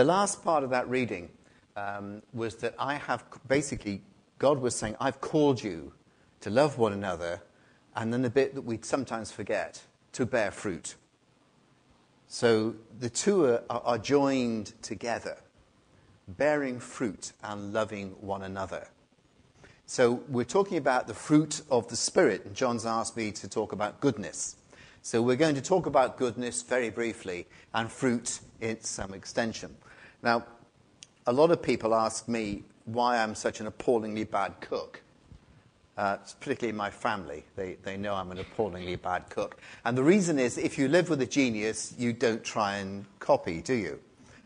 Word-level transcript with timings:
The 0.00 0.04
last 0.04 0.42
part 0.42 0.64
of 0.64 0.70
that 0.70 0.88
reading 0.88 1.28
um, 1.76 2.22
was 2.32 2.54
that 2.56 2.74
I 2.78 2.94
have 2.94 3.22
basically, 3.46 4.00
God 4.38 4.58
was 4.58 4.74
saying, 4.74 4.96
I've 4.98 5.20
called 5.20 5.62
you 5.62 5.92
to 6.40 6.48
love 6.48 6.78
one 6.78 6.94
another, 6.94 7.42
and 7.94 8.10
then 8.10 8.22
the 8.22 8.30
bit 8.30 8.54
that 8.54 8.62
we 8.62 8.78
sometimes 8.80 9.30
forget, 9.30 9.82
to 10.12 10.24
bear 10.24 10.52
fruit. 10.52 10.94
So 12.28 12.76
the 12.98 13.10
two 13.10 13.44
are, 13.44 13.62
are 13.68 13.98
joined 13.98 14.72
together, 14.80 15.36
bearing 16.26 16.80
fruit 16.80 17.32
and 17.44 17.74
loving 17.74 18.12
one 18.22 18.40
another. 18.40 18.88
So 19.84 20.22
we're 20.30 20.44
talking 20.44 20.78
about 20.78 21.08
the 21.08 21.14
fruit 21.14 21.60
of 21.70 21.88
the 21.88 21.96
Spirit, 21.96 22.46
and 22.46 22.54
John's 22.54 22.86
asked 22.86 23.18
me 23.18 23.32
to 23.32 23.46
talk 23.46 23.72
about 23.72 24.00
goodness. 24.00 24.56
So 25.02 25.20
we're 25.20 25.36
going 25.36 25.56
to 25.56 25.62
talk 25.62 25.84
about 25.84 26.16
goodness 26.16 26.62
very 26.62 26.88
briefly 26.88 27.46
and 27.74 27.92
fruit 27.92 28.40
in 28.62 28.80
some 28.80 29.12
extension. 29.12 29.76
Now, 30.22 30.44
a 31.26 31.32
lot 31.32 31.50
of 31.50 31.62
people 31.62 31.94
ask 31.94 32.28
me 32.28 32.64
why 32.84 33.22
I'm 33.22 33.34
such 33.34 33.60
an 33.60 33.66
appallingly 33.66 34.24
bad 34.24 34.60
cook. 34.60 35.02
Uh, 35.96 36.16
particularly 36.40 36.74
my 36.74 36.88
family. 36.88 37.44
They, 37.56 37.76
they 37.82 37.98
know 37.98 38.14
I'm 38.14 38.30
an 38.30 38.38
appallingly 38.38 38.96
bad 38.96 39.28
cook. 39.28 39.60
And 39.84 39.98
the 39.98 40.02
reason 40.02 40.38
is 40.38 40.56
if 40.56 40.78
you 40.78 40.88
live 40.88 41.10
with 41.10 41.20
a 41.20 41.26
genius, 41.26 41.94
you 41.98 42.14
don't 42.14 42.42
try 42.42 42.76
and 42.76 43.04
copy, 43.18 43.60
do 43.60 43.74
you? 43.74 44.00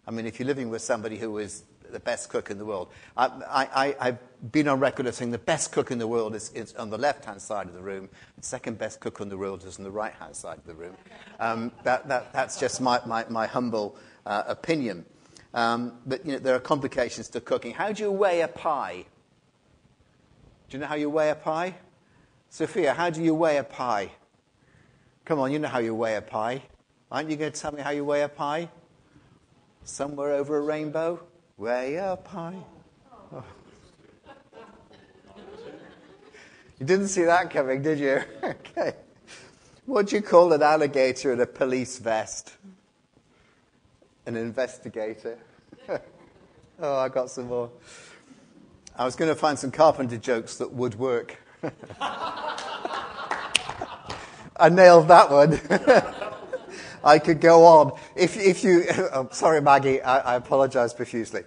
I 0.05 0.11
mean, 0.11 0.27
if 0.27 0.41
you're 0.41 0.49
living 0.49 0.69
with 0.69 0.83
somebody 0.83 1.17
who 1.17 1.39
is 1.39 1.63
the 1.93 2.01
best 2.01 2.29
cook 2.29 2.51
in 2.51 2.59
the 2.59 2.65
world, 2.65 2.89
I, 3.17 3.95
have 4.01 4.19
been 4.51 4.67
on 4.67 4.81
record 4.81 5.07
as 5.07 5.17
saying 5.17 5.31
the 5.31 5.39
best 5.39 5.71
cook 5.71 5.93
in 5.93 5.99
the 5.99 6.09
world 6.09 6.35
is, 6.35 6.51
is 6.55 6.75
on 6.75 6.91
the 6.91 6.99
left 6.99 7.25
hand 7.25 7.41
side 7.41 7.69
of 7.69 7.75
the 7.75 7.83
room, 7.83 8.09
the 8.37 8.45
second 8.45 8.77
best 8.79 8.99
cook 8.99 9.21
in 9.21 9.29
the 9.29 9.39
world 9.39 9.65
is 9.65 9.79
on 9.79 9.85
the 9.85 9.93
right 9.93 10.15
hand 10.15 10.35
side 10.35 10.59
of 10.59 10.67
the 10.67 10.75
room. 10.75 10.97
Um, 11.39 11.71
that, 11.85 12.09
that, 12.09 12.33
that's 12.33 12.59
just 12.59 12.81
my, 12.81 13.01
my, 13.07 13.27
my 13.29 13.47
humble 13.47 13.97
uh, 14.27 14.43
opinion. 14.49 15.05
Um, 15.55 15.93
but 16.05 16.27
you 16.27 16.33
know, 16.33 16.39
there 16.41 16.55
are 16.57 16.61
complications 16.61 17.29
to 17.31 17.41
cooking. 17.41 17.73
How 17.73 17.93
do 17.93 18.03
you 18.03 18.11
weigh 18.11 18.41
a 18.41 18.49
pie? 18.49 19.07
Do 20.69 20.77
you 20.77 20.81
know 20.81 20.87
how 20.87 20.97
you 20.97 21.09
weigh 21.09 21.31
a 21.31 21.37
pie? 21.37 21.77
Sophia, 22.51 22.93
how 22.93 23.09
do 23.09 23.23
you 23.23 23.35
weigh 23.35 23.59
a 23.59 23.65
pie? 23.65 24.11
Come 25.25 25.39
on, 25.39 25.53
you 25.53 25.59
know 25.61 25.69
how 25.69 25.79
you 25.79 25.95
weigh 25.95 26.17
a 26.17 26.23
pie. 26.23 26.63
Aren't 27.11 27.31
you 27.31 27.37
going 27.37 27.53
to 27.53 27.61
tell 27.61 27.73
me 27.73 27.81
how 27.81 27.91
you 27.91 28.05
weigh 28.05 28.23
a 28.23 28.29
pie? 28.29 28.69
Somewhere 29.85 30.33
over 30.33 30.59
a 30.59 30.61
rainbow? 30.61 31.21
Weigh 31.57 31.97
a 31.97 32.17
pie. 32.17 32.59
Oh. 33.33 33.45
You 36.81 36.87
didn't 36.87 37.09
see 37.09 37.23
that 37.23 37.51
coming, 37.51 37.83
did 37.83 38.01
you? 38.01 38.21
okay. 38.43 38.95
What 39.87 40.09
do 40.09 40.17
you 40.17 40.23
call 40.23 40.53
an 40.53 40.61
alligator 40.61 41.33
in 41.33 41.41
a 41.41 41.47
police 41.47 41.99
vest? 41.99 42.57
An 44.27 44.37
investigator. 44.37 45.39
oh, 46.81 46.97
I 46.97 47.09
got 47.09 47.31
some 47.31 47.49
more. 47.49 47.71
I 48.97 49.05
was 49.05 49.17
going 49.17 49.29
to 49.29 49.35
find 49.35 49.59
some 49.59 49.71
carpenter 49.71 50.17
jokes 50.17 50.57
that 50.57 50.73
would 50.73 50.95
work. 50.95 51.37
I 54.57 54.69
nailed 54.71 55.09
that 55.09 55.31
one. 55.31 55.61
I 57.05 57.19
could 57.19 57.41
go 57.41 57.65
on. 57.65 57.99
If, 58.17 58.37
if 58.39 58.65
you, 58.65 58.85
oh, 59.13 59.29
sorry, 59.33 59.61
Maggie, 59.61 60.01
I, 60.01 60.35
I 60.35 60.37
apologize 60.37 60.95
profusely. 60.95 61.43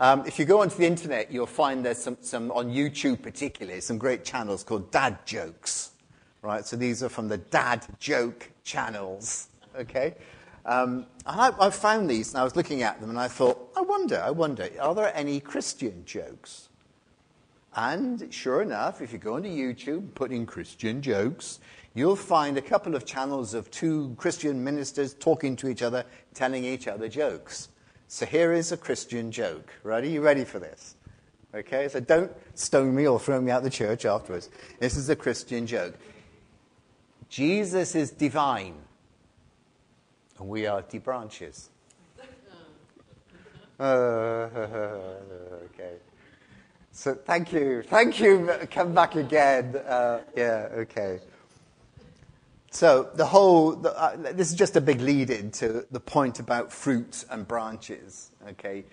Um, 0.00 0.26
if 0.26 0.38
you 0.38 0.44
go 0.44 0.60
onto 0.60 0.76
the 0.76 0.86
internet, 0.86 1.32
you'll 1.32 1.46
find 1.46 1.84
there's 1.84 1.98
some, 1.98 2.18
some, 2.20 2.50
on 2.52 2.70
YouTube 2.70 3.22
particularly, 3.22 3.80
some 3.80 3.96
great 3.96 4.24
channels 4.24 4.62
called 4.62 4.90
dad 4.90 5.24
jokes. 5.24 5.92
Right? 6.42 6.66
So 6.66 6.76
these 6.76 7.02
are 7.02 7.08
from 7.08 7.28
the 7.28 7.38
dad 7.38 7.86
joke 7.98 8.50
channels. 8.64 9.48
Okay? 9.76 10.14
Um, 10.64 11.06
and 11.26 11.40
I, 11.40 11.52
I 11.58 11.70
found 11.70 12.10
these 12.10 12.30
and 12.30 12.40
I 12.40 12.44
was 12.44 12.56
looking 12.56 12.82
at 12.82 13.00
them 13.00 13.10
and 13.10 13.18
I 13.18 13.28
thought, 13.28 13.72
I 13.76 13.80
wonder, 13.80 14.20
I 14.20 14.30
wonder, 14.30 14.68
are 14.80 14.94
there 14.94 15.16
any 15.16 15.40
Christian 15.40 16.04
jokes? 16.04 16.68
And 17.74 18.32
sure 18.32 18.62
enough, 18.62 19.00
if 19.00 19.12
you 19.12 19.18
go 19.18 19.34
onto 19.34 19.48
YouTube, 19.48 19.98
and 19.98 20.14
put 20.14 20.32
in 20.32 20.46
Christian 20.46 21.00
jokes, 21.00 21.60
you'll 21.94 22.16
find 22.16 22.58
a 22.58 22.62
couple 22.62 22.94
of 22.94 23.04
channels 23.04 23.54
of 23.54 23.70
two 23.70 24.14
Christian 24.18 24.64
ministers 24.64 25.14
talking 25.14 25.54
to 25.56 25.68
each 25.68 25.82
other, 25.82 26.04
telling 26.34 26.64
each 26.64 26.88
other 26.88 27.08
jokes. 27.08 27.68
So 28.08 28.26
here 28.26 28.52
is 28.52 28.72
a 28.72 28.76
Christian 28.76 29.30
joke. 29.30 29.70
Right? 29.82 30.02
Are 30.02 30.08
you 30.08 30.22
ready 30.22 30.44
for 30.44 30.58
this? 30.58 30.96
Okay, 31.54 31.88
so 31.88 32.00
don't 32.00 32.30
stone 32.54 32.94
me 32.94 33.06
or 33.06 33.18
throw 33.18 33.40
me 33.40 33.50
out 33.50 33.62
the 33.62 33.70
church 33.70 34.04
afterwards. 34.04 34.50
This 34.80 34.96
is 34.96 35.08
a 35.08 35.16
Christian 35.16 35.66
joke. 35.66 35.94
Jesus 37.28 37.94
is 37.94 38.10
divine, 38.10 38.74
and 40.38 40.48
we 40.48 40.66
are 40.66 40.84
the 40.88 40.98
branches. 40.98 41.70
Uh, 43.80 43.84
okay. 45.66 45.98
So 46.90 47.14
thank 47.14 47.52
you. 47.52 47.82
Thank 47.82 48.18
you. 48.18 48.50
Come 48.72 48.92
back 48.92 49.14
again. 49.14 49.76
Uh, 49.76 50.22
yeah, 50.34 50.68
okay. 50.72 51.20
So 52.70 53.08
the 53.14 53.24
whole, 53.24 53.72
the, 53.72 53.98
uh, 53.98 54.32
this 54.32 54.50
is 54.50 54.56
just 54.56 54.76
a 54.76 54.80
big 54.80 55.00
lead 55.00 55.30
into 55.30 55.86
the 55.90 56.00
point 56.00 56.38
about 56.38 56.72
fruits 56.72 57.24
and 57.30 57.46
branches, 57.48 58.30
okay? 58.48 58.84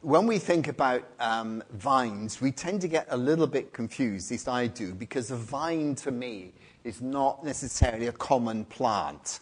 When 0.00 0.26
we 0.26 0.38
think 0.38 0.68
about 0.68 1.04
um, 1.20 1.62
vines, 1.72 2.40
we 2.40 2.50
tend 2.50 2.80
to 2.80 2.88
get 2.88 3.06
a 3.10 3.16
little 3.16 3.46
bit 3.46 3.72
confused, 3.72 4.28
at 4.28 4.32
least 4.32 4.48
I 4.48 4.66
do, 4.66 4.94
because 4.94 5.30
a 5.30 5.36
vine 5.36 5.94
to 5.96 6.10
me 6.10 6.54
is 6.82 7.00
not 7.00 7.44
necessarily 7.44 8.06
a 8.08 8.12
common 8.12 8.64
plant. 8.64 9.40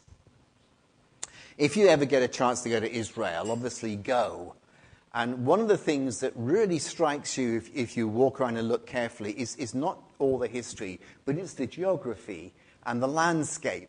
If 1.58 1.74
you 1.74 1.88
ever 1.88 2.04
get 2.04 2.22
a 2.22 2.28
chance 2.28 2.62
to 2.64 2.68
go 2.68 2.80
to 2.80 2.92
Israel, 2.92 3.50
obviously 3.50 3.96
go. 3.96 4.54
And 5.14 5.46
one 5.46 5.60
of 5.60 5.68
the 5.68 5.78
things 5.78 6.20
that 6.20 6.34
really 6.36 6.78
strikes 6.78 7.38
you 7.38 7.56
if, 7.56 7.74
if 7.74 7.96
you 7.96 8.06
walk 8.08 8.42
around 8.42 8.58
and 8.58 8.68
look 8.68 8.86
carefully 8.86 9.32
is, 9.32 9.56
is 9.56 9.74
not 9.74 9.98
all 10.18 10.38
the 10.38 10.48
history, 10.48 11.00
but 11.24 11.36
it's 11.36 11.54
the 11.54 11.66
geography 11.66 12.52
and 12.84 13.02
the 13.02 13.08
landscape. 13.08 13.88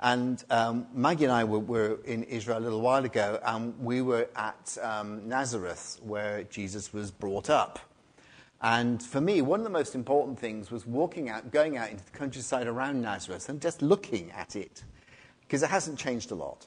And 0.00 0.42
um, 0.48 0.86
Maggie 0.94 1.24
and 1.24 1.32
I 1.34 1.44
were, 1.44 1.58
were, 1.58 1.98
in 2.06 2.22
Israel 2.22 2.56
a 2.56 2.60
little 2.60 2.80
while 2.80 3.04
ago, 3.04 3.38
and 3.44 3.78
we 3.78 4.00
were 4.00 4.30
at 4.34 4.78
um, 4.80 5.28
Nazareth, 5.28 6.00
where 6.02 6.44
Jesus 6.44 6.94
was 6.94 7.10
brought 7.10 7.50
up. 7.50 7.78
And 8.62 9.02
for 9.02 9.20
me, 9.20 9.42
one 9.42 9.60
of 9.60 9.64
the 9.64 9.70
most 9.70 9.94
important 9.94 10.38
things 10.38 10.70
was 10.70 10.86
walking 10.86 11.28
out, 11.28 11.50
going 11.50 11.76
out 11.76 11.90
into 11.90 12.04
the 12.06 12.12
countryside 12.12 12.66
around 12.66 13.02
Nazareth 13.02 13.50
and 13.50 13.60
just 13.60 13.82
looking 13.82 14.30
at 14.32 14.56
it, 14.56 14.82
because 15.42 15.62
it 15.62 15.68
hasn't 15.68 15.98
changed 15.98 16.30
a 16.30 16.34
lot. 16.34 16.66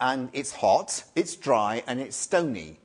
And 0.00 0.30
it's 0.32 0.52
hot, 0.52 1.04
it's 1.14 1.36
dry, 1.36 1.82
and 1.86 2.00
it's 2.00 2.16
stony. 2.16 2.78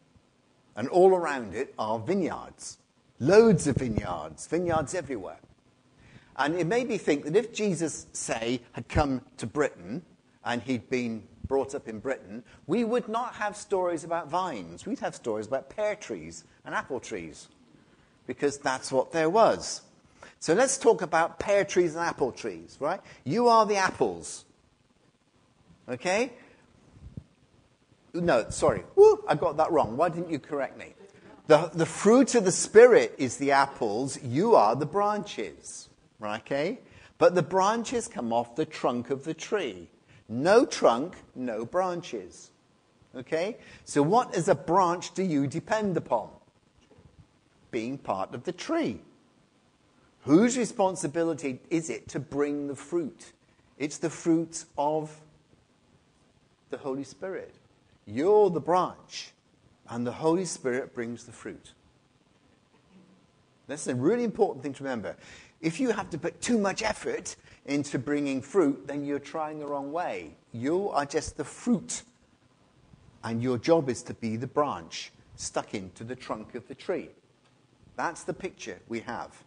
And 0.75 0.89
all 0.89 1.11
around 1.15 1.55
it 1.55 1.73
are 1.79 1.97
vineyards. 1.99 2.77
Loads 3.19 3.67
of 3.67 3.77
vineyards, 3.77 4.47
vineyards 4.47 4.93
everywhere. 4.93 5.39
And 6.37 6.55
it 6.55 6.67
made 6.67 6.89
me 6.89 6.97
think 6.97 7.23
that 7.23 7.35
if 7.35 7.53
Jesus, 7.53 8.07
say, 8.11 8.59
had 8.73 8.89
come 8.89 9.21
to 9.37 9.47
Britain 9.47 10.01
and 10.43 10.61
he'd 10.61 10.89
been 10.89 11.23
brought 11.47 11.73
up 11.73 11.87
in 11.87 11.99
Britain, 11.99 12.43
we 12.67 12.83
would 12.83 13.07
not 13.07 13.35
have 13.35 13.55
stories 13.55 14.03
about 14.03 14.29
vines. 14.29 14.85
We'd 14.85 14.99
have 14.99 15.15
stories 15.15 15.47
about 15.47 15.69
pear 15.69 15.95
trees 15.95 16.43
and 16.65 16.75
apple 16.75 16.99
trees 16.99 17.47
because 18.27 18.57
that's 18.57 18.91
what 18.91 19.11
there 19.11 19.29
was. 19.29 19.81
So 20.39 20.53
let's 20.53 20.77
talk 20.77 21.01
about 21.01 21.39
pear 21.39 21.63
trees 21.63 21.95
and 21.95 22.03
apple 22.03 22.31
trees, 22.31 22.77
right? 22.79 22.99
You 23.23 23.47
are 23.47 23.65
the 23.65 23.77
apples. 23.77 24.45
Okay? 25.87 26.33
No, 28.21 28.49
sorry. 28.49 28.83
Woo, 28.95 29.23
I 29.27 29.35
got 29.35 29.57
that 29.57 29.71
wrong. 29.71 29.97
Why 29.97 30.09
didn't 30.09 30.29
you 30.29 30.39
correct 30.39 30.77
me? 30.77 30.93
The, 31.47 31.69
the 31.73 31.85
fruit 31.85 32.33
of 32.35 32.45
the 32.45 32.51
Spirit 32.51 33.13
is 33.17 33.37
the 33.37 33.51
apples. 33.51 34.21
You 34.23 34.55
are 34.55 34.75
the 34.75 34.85
branches. 34.85 35.89
Right, 36.19 36.41
okay? 36.41 36.79
But 37.17 37.35
the 37.35 37.43
branches 37.43 38.07
come 38.07 38.33
off 38.33 38.55
the 38.55 38.65
trunk 38.65 39.09
of 39.09 39.23
the 39.23 39.33
tree. 39.33 39.89
No 40.27 40.65
trunk, 40.65 41.15
no 41.35 41.65
branches. 41.65 42.51
Okay? 43.15 43.57
So, 43.83 44.01
what 44.01 44.35
as 44.35 44.47
a 44.47 44.55
branch 44.55 45.13
do 45.13 45.23
you 45.23 45.47
depend 45.47 45.97
upon? 45.97 46.29
Being 47.71 47.97
part 47.97 48.33
of 48.33 48.43
the 48.43 48.51
tree. 48.51 49.01
Whose 50.21 50.57
responsibility 50.57 51.59
is 51.69 51.89
it 51.89 52.07
to 52.09 52.19
bring 52.19 52.67
the 52.67 52.75
fruit? 52.75 53.33
It's 53.77 53.99
the 53.99 54.09
fruit 54.09 54.65
of 54.77 55.21
the 56.71 56.77
Holy 56.77 57.03
Spirit. 57.03 57.53
You're 58.05 58.49
the 58.49 58.59
branch, 58.59 59.31
and 59.89 60.05
the 60.05 60.11
Holy 60.11 60.45
Spirit 60.45 60.93
brings 60.93 61.23
the 61.23 61.31
fruit. 61.31 61.73
That's 63.67 63.87
a 63.87 63.95
really 63.95 64.23
important 64.23 64.63
thing 64.63 64.73
to 64.73 64.83
remember. 64.83 65.15
If 65.61 65.79
you 65.79 65.91
have 65.91 66.09
to 66.11 66.17
put 66.17 66.39
too 66.41 66.59
much 66.59 66.83
effort 66.83 67.35
into 67.65 67.97
bringing 67.97 68.41
fruit, 68.41 68.85
then 68.87 69.03
you're 69.05 69.19
trying 69.19 69.59
the 69.59 69.65
wrong 69.65 69.91
way. 69.91 70.35
You 70.51 70.89
are 70.89 71.05
just 71.05 71.37
the 71.37 71.43
fruit, 71.43 72.03
and 73.23 73.41
your 73.41 73.57
job 73.57 73.89
is 73.89 74.03
to 74.03 74.13
be 74.13 74.35
the 74.37 74.47
branch 74.47 75.11
stuck 75.35 75.73
into 75.73 76.03
the 76.03 76.15
trunk 76.15 76.55
of 76.55 76.67
the 76.67 76.75
tree. 76.75 77.09
That's 77.95 78.23
the 78.23 78.33
picture 78.33 78.79
we 78.87 78.99
have. 79.01 79.43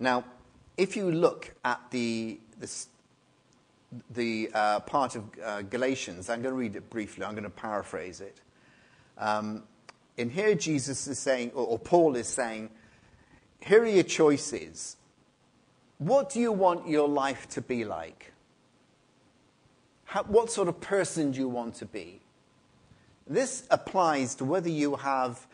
Now, 0.00 0.24
if 0.76 0.96
you 0.96 1.10
look 1.10 1.54
at 1.64 1.80
the, 1.90 2.38
the 2.58 2.70
the 4.10 4.50
uh, 4.54 4.80
part 4.80 5.16
of 5.16 5.24
uh, 5.44 5.62
Galatians. 5.62 6.28
I'm 6.28 6.42
going 6.42 6.54
to 6.54 6.58
read 6.58 6.76
it 6.76 6.90
briefly, 6.90 7.24
I'm 7.24 7.32
going 7.32 7.44
to 7.44 7.50
paraphrase 7.50 8.20
it. 8.20 8.40
Um, 9.16 9.64
in 10.16 10.30
here, 10.30 10.54
Jesus 10.54 11.06
is 11.06 11.18
saying, 11.18 11.52
or, 11.54 11.66
or 11.66 11.78
Paul 11.78 12.16
is 12.16 12.28
saying, 12.28 12.70
here 13.60 13.82
are 13.82 13.86
your 13.86 14.04
choices. 14.04 14.96
What 15.98 16.30
do 16.30 16.40
you 16.40 16.52
want 16.52 16.88
your 16.88 17.08
life 17.08 17.48
to 17.50 17.60
be 17.60 17.84
like? 17.84 18.32
How, 20.04 20.22
what 20.24 20.50
sort 20.50 20.68
of 20.68 20.80
person 20.80 21.32
do 21.32 21.40
you 21.40 21.48
want 21.48 21.74
to 21.76 21.86
be? 21.86 22.20
This 23.26 23.64
applies 23.70 24.34
to 24.36 24.44
whether 24.44 24.70
you 24.70 24.96
have 24.96 25.46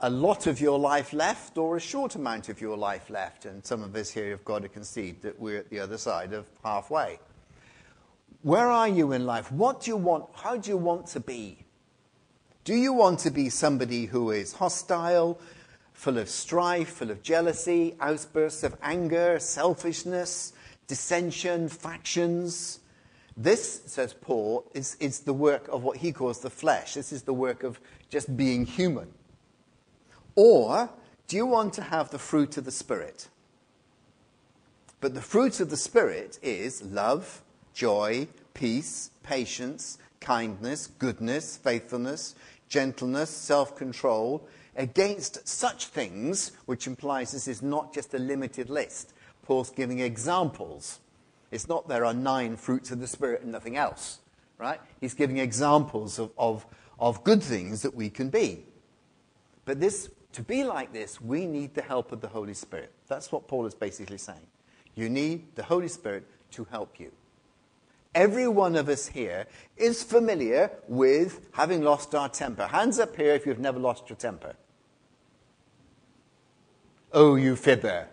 a 0.00 0.08
lot 0.08 0.46
of 0.46 0.60
your 0.60 0.78
life 0.78 1.12
left 1.12 1.58
or 1.58 1.76
a 1.76 1.80
short 1.80 2.14
amount 2.14 2.48
of 2.48 2.60
your 2.60 2.76
life 2.76 3.10
left. 3.10 3.44
And 3.44 3.64
some 3.64 3.82
of 3.82 3.94
us 3.96 4.10
here 4.10 4.30
have 4.30 4.44
got 4.44 4.62
to 4.62 4.68
concede 4.68 5.22
that 5.22 5.38
we're 5.38 5.58
at 5.58 5.70
the 5.70 5.80
other 5.80 5.98
side 5.98 6.32
of 6.32 6.46
halfway. 6.64 7.18
Where 8.46 8.70
are 8.70 8.86
you 8.86 9.10
in 9.10 9.26
life? 9.26 9.50
What 9.50 9.80
do 9.80 9.90
you 9.90 9.96
want? 9.96 10.26
How 10.32 10.56
do 10.56 10.70
you 10.70 10.76
want 10.76 11.08
to 11.08 11.18
be? 11.18 11.66
Do 12.62 12.76
you 12.76 12.92
want 12.92 13.18
to 13.20 13.32
be 13.32 13.48
somebody 13.48 14.04
who 14.04 14.30
is 14.30 14.52
hostile, 14.52 15.40
full 15.92 16.16
of 16.16 16.28
strife, 16.28 16.90
full 16.90 17.10
of 17.10 17.24
jealousy, 17.24 17.96
outbursts 17.98 18.62
of 18.62 18.76
anger, 18.82 19.40
selfishness, 19.40 20.52
dissension, 20.86 21.68
factions? 21.68 22.78
This, 23.36 23.82
says 23.86 24.14
Paul, 24.14 24.64
is, 24.74 24.96
is 25.00 25.18
the 25.18 25.34
work 25.34 25.66
of 25.66 25.82
what 25.82 25.96
he 25.96 26.12
calls 26.12 26.38
the 26.38 26.48
flesh. 26.48 26.94
This 26.94 27.12
is 27.12 27.22
the 27.22 27.34
work 27.34 27.64
of 27.64 27.80
just 28.10 28.36
being 28.36 28.64
human. 28.64 29.08
Or 30.36 30.88
do 31.26 31.34
you 31.34 31.46
want 31.46 31.72
to 31.72 31.82
have 31.82 32.10
the 32.10 32.20
fruit 32.20 32.56
of 32.56 32.64
the 32.64 32.70
Spirit? 32.70 33.26
But 35.00 35.14
the 35.14 35.20
fruit 35.20 35.58
of 35.58 35.68
the 35.68 35.76
Spirit 35.76 36.38
is 36.42 36.80
love, 36.80 37.42
joy, 37.76 38.26
peace, 38.54 39.10
patience, 39.22 39.98
kindness, 40.20 40.88
goodness, 40.98 41.56
faithfulness, 41.56 42.34
gentleness, 42.68 43.30
self 43.30 43.76
control. 43.76 44.48
Against 44.74 45.46
such 45.46 45.86
things, 45.86 46.52
which 46.66 46.88
implies 46.88 47.30
this 47.32 47.46
is 47.46 47.62
not 47.62 47.94
just 47.94 48.12
a 48.14 48.18
limited 48.18 48.68
list, 48.68 49.14
Paul's 49.44 49.70
giving 49.70 50.00
examples 50.00 50.98
it's 51.50 51.68
not 51.68 51.88
there 51.88 52.04
are 52.04 52.14
nine 52.14 52.56
fruits 52.56 52.90
of 52.90 53.00
the 53.00 53.06
Spirit 53.06 53.42
and 53.42 53.52
nothing 53.52 53.76
else, 53.76 54.18
right? 54.58 54.80
He's 55.00 55.14
giving 55.14 55.38
examples 55.38 56.18
of, 56.18 56.30
of, 56.36 56.66
of 56.98 57.22
good 57.24 57.42
things 57.42 57.82
that 57.82 57.94
we 57.94 58.10
can 58.10 58.30
be. 58.30 58.64
But 59.64 59.80
this, 59.80 60.10
to 60.32 60.42
be 60.42 60.64
like 60.64 60.92
this, 60.92 61.20
we 61.20 61.46
need 61.46 61.74
the 61.74 61.82
help 61.82 62.12
of 62.12 62.20
the 62.20 62.28
Holy 62.28 62.54
Spirit. 62.54 62.92
That's 63.08 63.30
what 63.30 63.48
Paul 63.48 63.66
is 63.66 63.74
basically 63.74 64.18
saying. 64.18 64.46
You 64.94 65.08
need 65.08 65.54
the 65.54 65.62
Holy 65.62 65.88
Spirit 65.88 66.24
to 66.52 66.64
help 66.64 66.98
you. 66.98 67.12
Every 68.16 68.48
one 68.48 68.76
of 68.76 68.88
us 68.88 69.08
here 69.08 69.44
is 69.76 70.02
familiar 70.02 70.70
with 70.88 71.48
having 71.52 71.82
lost 71.82 72.14
our 72.14 72.30
temper. 72.30 72.66
Hands 72.66 72.98
up 72.98 73.14
here 73.14 73.34
if 73.34 73.44
you've 73.44 73.58
never 73.58 73.78
lost 73.78 74.08
your 74.08 74.16
temper. 74.16 74.54
Oh, 77.12 77.34
you 77.34 77.56
fibber. 77.56 78.08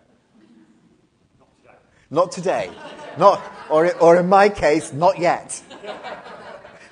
Not 2.10 2.32
today. 2.32 2.70
Not, 3.16 3.42
or, 3.70 3.94
or 3.96 4.18
in 4.18 4.28
my 4.28 4.50
case, 4.50 4.92
not 4.92 5.18
yet. 5.18 5.62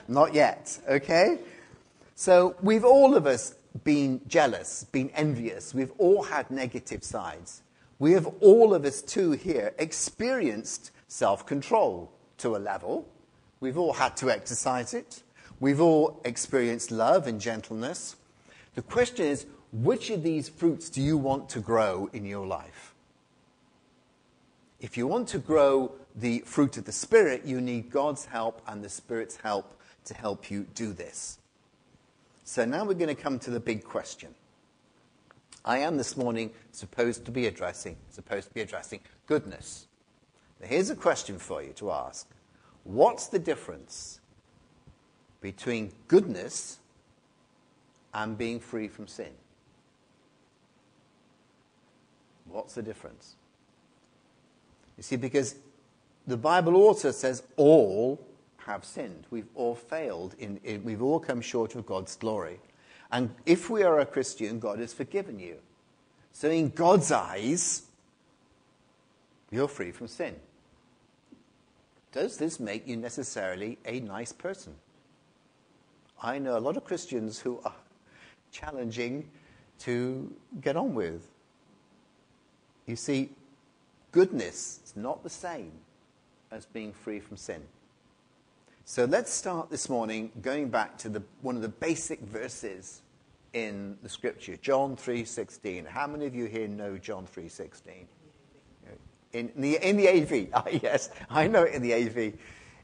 not 0.09 0.33
yet, 0.33 0.81
okay? 0.89 1.39
So 2.15 2.57
we've 2.63 2.85
all 2.85 3.15
of 3.15 3.27
us 3.27 3.55
been 3.85 4.23
jealous, 4.27 4.85
been 4.85 5.11
envious. 5.11 5.75
We've 5.75 5.93
all 5.99 6.23
had 6.23 6.51
negative 6.51 7.05
sides. 7.05 7.61
We 7.99 8.13
have 8.13 8.27
all 8.41 8.73
of 8.73 8.87
us, 8.87 9.03
too, 9.03 9.33
here 9.33 9.75
experienced 9.79 10.93
self 11.09 11.45
control 11.45 12.11
to 12.43 12.57
a 12.57 12.59
level. 12.59 13.09
We've 13.61 13.79
all 13.79 13.95
had 13.95 14.17
to 14.19 14.31
exercise 14.31 14.95
it. 14.95 15.23
We've 15.61 15.81
all 15.81 16.21
experienced 16.25 16.91
love 16.91 17.27
and 17.27 17.41
gentleness. 17.41 18.17
The 18.75 18.83
question 18.83 19.27
is 19.27 19.47
which 19.73 20.11
of 20.11 20.23
these 20.23 20.49
fruits 20.49 20.91
do 20.91 21.01
you 21.01 21.17
want 21.17 21.49
to 21.51 21.61
grow 21.61 22.11
in 22.13 22.27
your 22.27 22.47
life? 22.47 22.95
If 24.81 24.97
you 24.97 25.07
want 25.07 25.29
to 25.29 25.39
grow 25.39 25.93
the 26.17 26.41
fruit 26.41 26.77
of 26.77 26.85
the 26.85 26.93
Spirit, 26.93 27.45
you 27.45 27.61
need 27.61 27.91
God's 27.91 28.27
help 28.27 28.61
and 28.67 28.83
the 28.83 28.89
Spirit's 28.89 29.37
help 29.37 29.79
to 30.07 30.15
help 30.15 30.51
you 30.51 30.67
do 30.75 30.93
this. 30.93 31.39
So 32.43 32.65
now 32.65 32.85
we're 32.85 32.95
going 32.95 33.15
to 33.15 33.23
come 33.23 33.39
to 33.39 33.51
the 33.51 33.61
big 33.61 33.85
question. 33.85 34.35
I 35.65 35.79
am 35.79 35.97
this 35.97 36.17
morning 36.17 36.51
supposed 36.73 37.25
to 37.27 37.31
be 37.31 37.47
addressing, 37.47 37.97
supposed 38.11 38.49
to 38.49 38.55
be 38.55 38.61
addressing 38.61 39.01
goodness. 39.27 39.87
Now 40.63 40.69
here's 40.69 40.91
a 40.91 40.97
question 40.97 41.39
for 41.39 41.63
you 41.63 41.73
to 41.75 41.91
ask. 41.91 42.29
What's 42.85 43.27
the 43.27 43.39
difference 43.39 44.21
between 45.41 45.93
goodness 46.07 46.79
and 48.15 48.39
being 48.39 48.61
free 48.61 48.87
from 48.87 49.09
sin? 49.09 49.33
What's 52.47 52.75
the 52.75 52.83
difference? 52.83 53.35
You 54.97 55.03
see, 55.03 55.17
because 55.17 55.57
the 56.27 56.37
Bible 56.37 56.77
also 56.77 57.11
says 57.11 57.43
all 57.57 58.25
have 58.59 58.85
sinned. 58.85 59.27
We've 59.31 59.49
all 59.57 59.75
failed. 59.75 60.37
In, 60.39 60.61
in, 60.63 60.85
we've 60.85 61.03
all 61.03 61.19
come 61.19 61.41
short 61.41 61.75
of 61.75 61.87
God's 61.87 62.15
glory. 62.15 62.61
And 63.11 63.35
if 63.47 63.69
we 63.69 63.83
are 63.83 63.99
a 63.99 64.07
Christian, 64.07 64.61
God 64.61 64.79
has 64.79 64.93
forgiven 64.93 65.39
you. 65.39 65.57
So, 66.33 66.49
in 66.49 66.71
God's 66.71 67.11
eyes, 67.11 67.83
you're 69.51 69.69
free 69.69 69.91
from 69.91 70.07
sin. 70.07 70.37
Does 72.13 72.37
this 72.37 72.61
make 72.61 72.87
you 72.87 72.97
necessarily 72.97 73.79
a 73.87 74.01
nice 74.01 74.33
person? 74.33 74.75
I 76.23 76.39
know 76.39 76.57
a 76.57 76.61
lot 76.61 76.77
of 76.77 76.85
Christians 76.85 77.41
who 77.41 77.61
are 77.65 77.75
challenging 78.53 79.29
to 79.81 80.33
get 80.61 80.77
on 80.77 80.95
with. 80.95 81.27
You 82.87 82.97
see, 82.97 83.31
goodness 84.13 84.81
is 84.85 84.95
not 84.95 85.23
the 85.23 85.31
same 85.31 85.73
as 86.51 86.67
being 86.67 86.93
free 86.93 87.19
from 87.19 87.39
sin. 87.39 87.63
So 88.85 89.07
let's 89.07 89.33
start 89.33 89.71
this 89.71 89.89
morning 89.89 90.31
going 90.43 90.69
back 90.69 90.99
to 90.99 91.09
the, 91.09 91.23
one 91.41 91.57
of 91.57 91.63
the 91.63 91.69
basic 91.69 92.21
verses 92.21 93.01
in 93.55 93.97
the 94.03 94.09
scripture, 94.09 94.57
John 94.57 94.97
3.16. 94.97 95.87
How 95.87 96.07
many 96.07 96.27
of 96.27 96.35
you 96.35 96.47
here 96.47 96.69
know 96.69 96.99
John 96.99 97.27
3.16? 97.27 98.05
In 99.33 99.51
the, 99.57 99.77
in 99.89 99.97
the 99.97 100.09
AV, 100.09 100.49
ah, 100.55 100.65
yes, 100.71 101.11
I 101.31 101.49
know 101.49 101.63
it 101.63 101.75
in 101.75 101.83
the 101.83 101.95
AV. 101.95 102.35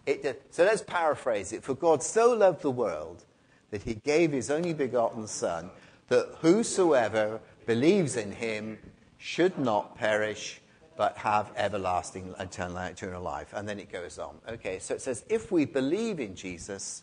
It, 0.06 0.42
so 0.50 0.64
let's 0.64 0.82
paraphrase 0.82 1.52
it. 1.52 1.62
For 1.62 1.74
God 1.74 2.02
so 2.02 2.32
loved 2.32 2.62
the 2.62 2.70
world 2.70 3.24
that 3.70 3.82
he 3.82 3.94
gave 3.94 4.32
his 4.32 4.50
only 4.50 4.72
begotten 4.72 5.26
Son, 5.26 5.70
that 6.08 6.36
whosoever 6.40 7.40
believes 7.66 8.16
in 8.16 8.32
him 8.32 8.78
should 9.18 9.58
not 9.58 9.96
perish, 9.96 10.60
but 10.96 11.16
have 11.18 11.52
everlasting 11.56 12.34
eternal, 12.40 12.78
eternal 12.78 13.22
life. 13.22 13.52
And 13.52 13.68
then 13.68 13.78
it 13.78 13.92
goes 13.92 14.18
on. 14.18 14.36
Okay, 14.48 14.78
so 14.78 14.94
it 14.94 15.02
says, 15.02 15.24
if 15.28 15.52
we 15.52 15.66
believe 15.66 16.18
in 16.18 16.34
Jesus, 16.34 17.02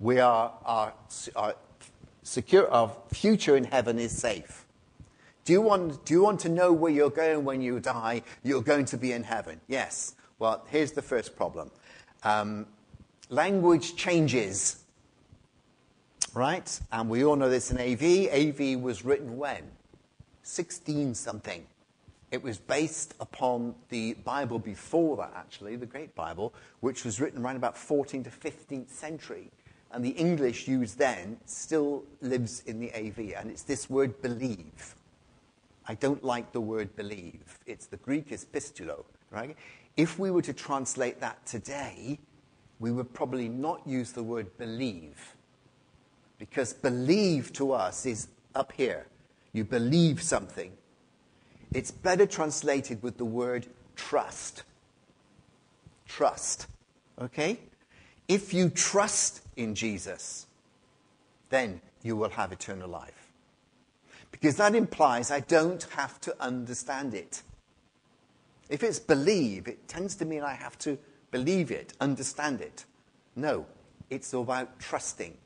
we 0.00 0.18
are, 0.20 0.52
our, 0.64 0.94
our, 1.36 1.54
secure, 2.22 2.70
our 2.70 2.90
future 3.12 3.56
in 3.56 3.64
heaven 3.64 3.98
is 3.98 4.16
safe. 4.16 4.63
Do 5.44 5.52
you, 5.52 5.60
want, 5.60 6.06
do 6.06 6.14
you 6.14 6.22
want 6.22 6.40
to 6.40 6.48
know 6.48 6.72
where 6.72 6.90
you're 6.90 7.10
going 7.10 7.44
when 7.44 7.60
you 7.60 7.78
die? 7.78 8.22
You're 8.42 8.62
going 8.62 8.86
to 8.86 8.96
be 8.96 9.12
in 9.12 9.24
heaven. 9.24 9.60
Yes. 9.68 10.14
Well, 10.38 10.64
here's 10.68 10.92
the 10.92 11.02
first 11.02 11.36
problem 11.36 11.70
um, 12.22 12.66
language 13.28 13.96
changes. 13.96 14.80
Right? 16.32 16.80
And 16.90 17.08
we 17.08 17.24
all 17.24 17.36
know 17.36 17.48
this 17.48 17.70
in 17.70 17.78
AV. 17.78 18.28
AV 18.32 18.80
was 18.80 19.04
written 19.04 19.36
when? 19.36 19.62
16 20.42 21.14
something. 21.14 21.64
It 22.32 22.42
was 22.42 22.58
based 22.58 23.14
upon 23.20 23.76
the 23.90 24.14
Bible 24.14 24.58
before 24.58 25.16
that, 25.18 25.32
actually, 25.36 25.76
the 25.76 25.86
Great 25.86 26.16
Bible, 26.16 26.52
which 26.80 27.04
was 27.04 27.20
written 27.20 27.44
around 27.44 27.54
about 27.54 27.76
14th 27.76 28.24
to 28.24 28.30
15th 28.30 28.88
century. 28.88 29.52
And 29.92 30.04
the 30.04 30.10
English 30.10 30.66
used 30.66 30.98
then 30.98 31.36
still 31.44 32.02
lives 32.20 32.64
in 32.66 32.80
the 32.80 32.92
AV, 32.92 33.34
and 33.38 33.48
it's 33.48 33.62
this 33.62 33.88
word 33.88 34.20
believe. 34.20 34.96
I 35.86 35.94
don't 35.94 36.24
like 36.24 36.52
the 36.52 36.60
word 36.60 36.96
believe. 36.96 37.58
It's 37.66 37.86
the 37.86 37.98
Greek 37.98 38.32
is 38.32 38.44
pisteuo, 38.44 39.04
right? 39.30 39.56
If 39.96 40.18
we 40.18 40.30
were 40.30 40.42
to 40.42 40.52
translate 40.52 41.20
that 41.20 41.44
today, 41.46 42.18
we 42.80 42.90
would 42.90 43.12
probably 43.12 43.48
not 43.48 43.86
use 43.86 44.12
the 44.12 44.22
word 44.22 44.56
believe. 44.58 45.34
Because 46.38 46.72
believe 46.72 47.52
to 47.54 47.72
us 47.72 48.06
is 48.06 48.28
up 48.54 48.72
here. 48.72 49.06
You 49.52 49.64
believe 49.64 50.22
something. 50.22 50.72
It's 51.72 51.90
better 51.90 52.26
translated 52.26 53.02
with 53.02 53.18
the 53.18 53.24
word 53.24 53.66
trust. 53.94 54.64
Trust. 56.06 56.66
Okay? 57.20 57.60
If 58.26 58.54
you 58.54 58.70
trust 58.70 59.42
in 59.56 59.74
Jesus, 59.74 60.46
then 61.50 61.80
you 62.02 62.16
will 62.16 62.30
have 62.30 62.52
eternal 62.52 62.88
life. 62.88 63.23
Because 64.44 64.56
that 64.56 64.74
implies 64.74 65.30
I 65.30 65.40
don't 65.40 65.82
have 65.96 66.20
to 66.20 66.36
understand 66.38 67.14
it. 67.14 67.42
If 68.68 68.82
it's 68.82 68.98
believe, 68.98 69.66
it 69.68 69.88
tends 69.88 70.16
to 70.16 70.26
mean 70.26 70.42
I 70.42 70.52
have 70.52 70.76
to 70.80 70.98
believe 71.30 71.70
it, 71.70 71.94
understand 71.98 72.60
it. 72.60 72.84
No, 73.34 73.64
it's 74.10 74.34
about 74.34 74.78
trusting. 74.78 75.38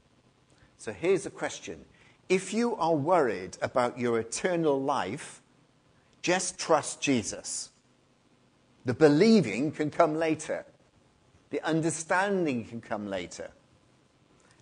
So 0.78 0.92
here's 0.92 1.26
a 1.26 1.30
question. 1.30 1.84
If 2.28 2.52
you 2.52 2.74
are 2.74 2.96
worried 2.96 3.56
about 3.62 4.00
your 4.00 4.18
eternal 4.18 4.82
life, 4.82 5.42
just 6.20 6.58
trust 6.58 7.00
Jesus. 7.00 7.70
The 8.84 8.94
believing 8.94 9.70
can 9.70 9.92
come 9.92 10.16
later. 10.16 10.66
The 11.50 11.60
understanding 11.60 12.64
can 12.64 12.80
come 12.80 13.06
later. 13.06 13.50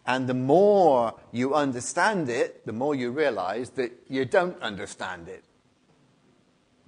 And 0.06 0.28
the 0.28 0.34
more 0.34 1.14
you 1.32 1.54
understand 1.54 2.28
it, 2.28 2.64
the 2.64 2.72
more 2.72 2.94
you 2.94 3.10
realize 3.10 3.70
that 3.70 3.92
you 4.08 4.24
don't 4.24 4.60
understand 4.62 5.28
it. 5.28 5.44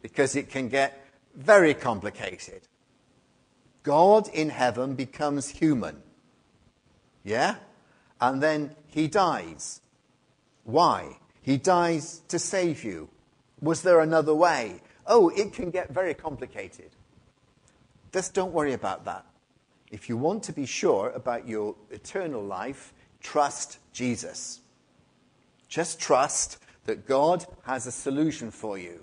Because 0.01 0.37
it 0.37 0.49
can 0.49 0.69
get 0.69 1.05
very 1.35 1.75
complicated. 1.75 2.63
God 3.83 4.29
in 4.29 4.51
heaven 4.51 4.95
becomes 4.95 5.49
human. 5.49 6.03
Yeah? 7.25 7.57
And 8.21 8.41
then 8.41 8.77
he 8.87 9.09
dies. 9.09 9.81
Why? 10.65 11.19
He 11.43 11.57
dies 11.57 12.23
to 12.29 12.39
save 12.39 12.85
you. 12.85 13.09
Was 13.61 13.83
there 13.83 14.01
another 14.01 14.35
way? 14.35 14.81
Oh, 15.07 15.31
it 15.31 15.53
can 15.53 15.71
get 15.71 15.91
very 15.91 16.15
complicated. 16.15 16.91
Just 18.13 18.35
don't 18.35 18.53
worry 18.53 18.75
about 18.75 19.05
that. 19.07 19.27
If 19.91 20.09
you 20.09 20.17
want 20.17 20.43
to 20.45 20.53
be 20.53 20.67
sure 20.67 21.11
about 21.11 21.49
your 21.49 21.75
eternal 21.91 22.43
life, 22.43 22.93
trust 23.23 23.79
Jesus. 23.93 24.61
Just 25.69 26.01
trust 26.01 26.59
that 26.87 27.07
God 27.07 27.45
has 27.65 27.87
a 27.87 27.93
solution 27.93 28.51
for 28.51 28.79
you. 28.79 29.01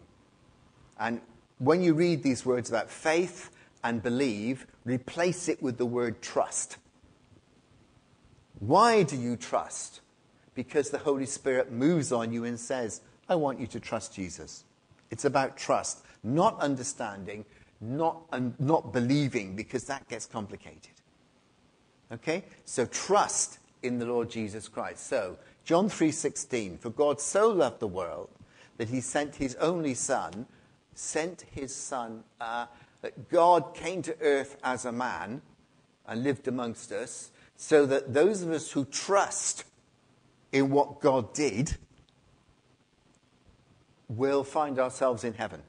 And 1.00 1.22
when 1.60 1.82
you 1.82 1.94
read 1.94 2.24
these 2.24 2.46
words 2.46 2.70
about 2.70 2.90
faith 2.90 3.52
and 3.84 4.02
believe, 4.02 4.66
replace 4.84 5.48
it 5.48 5.62
with 5.62 5.78
the 5.78 5.86
word 5.86 6.22
trust. 6.22 6.78
Why 8.60 9.04
do 9.04 9.16
you 9.16 9.36
trust? 9.36 10.02
Because 10.56 10.90
the 10.90 10.98
Holy 10.98 11.26
Spirit 11.26 11.72
moves 11.72 12.12
on 12.12 12.32
you 12.32 12.46
and 12.46 12.60
says, 12.60 13.02
I 13.30 13.36
want 13.36 13.60
you 13.60 13.68
to 13.68 13.80
trust 13.80 14.14
Jesus. 14.14 14.64
It's 15.12 15.26
about 15.26 15.58
trust, 15.58 16.04
not 16.24 16.60
understanding, 16.60 17.46
not, 17.82 18.24
not 18.60 18.94
believing, 18.94 19.56
because 19.56 19.84
that 19.86 20.08
gets 20.08 20.26
complicated. 20.26 20.94
Okay? 22.12 22.46
So 22.64 22.86
trust 22.86 23.60
in 23.86 24.00
the 24.00 24.06
Lord 24.06 24.30
Jesus 24.30 24.68
Christ. 24.68 25.08
So, 25.08 25.38
John 25.64 25.90
3:16, 25.90 26.78
for 26.78 26.90
God 26.90 27.22
so 27.22 27.50
loved 27.50 27.80
the 27.80 27.88
world 27.88 28.30
that 28.78 28.90
he 28.90 29.02
sent 29.02 29.36
his 29.36 29.56
only 29.56 29.94
son, 29.94 30.48
sent 30.94 31.42
his 31.52 31.74
son, 31.74 32.24
uh, 32.42 32.68
that 33.02 33.30
God 33.30 33.74
came 33.74 34.02
to 34.02 34.20
earth 34.22 34.58
as 34.64 34.86
a 34.86 34.92
man 34.92 35.42
and 36.08 36.24
lived 36.24 36.48
amongst 36.48 36.92
us, 36.92 37.32
so 37.56 37.86
that 37.86 38.14
those 38.14 38.42
of 38.42 38.52
us 38.52 38.72
who 38.72 38.86
trust 38.86 39.64
in 40.52 40.72
what 40.72 41.00
God 41.00 41.34
did 41.34 41.78
will 44.08 44.44
find 44.44 44.80
ourselves 44.80 45.24
in 45.24 45.34
heaven. 45.34 45.64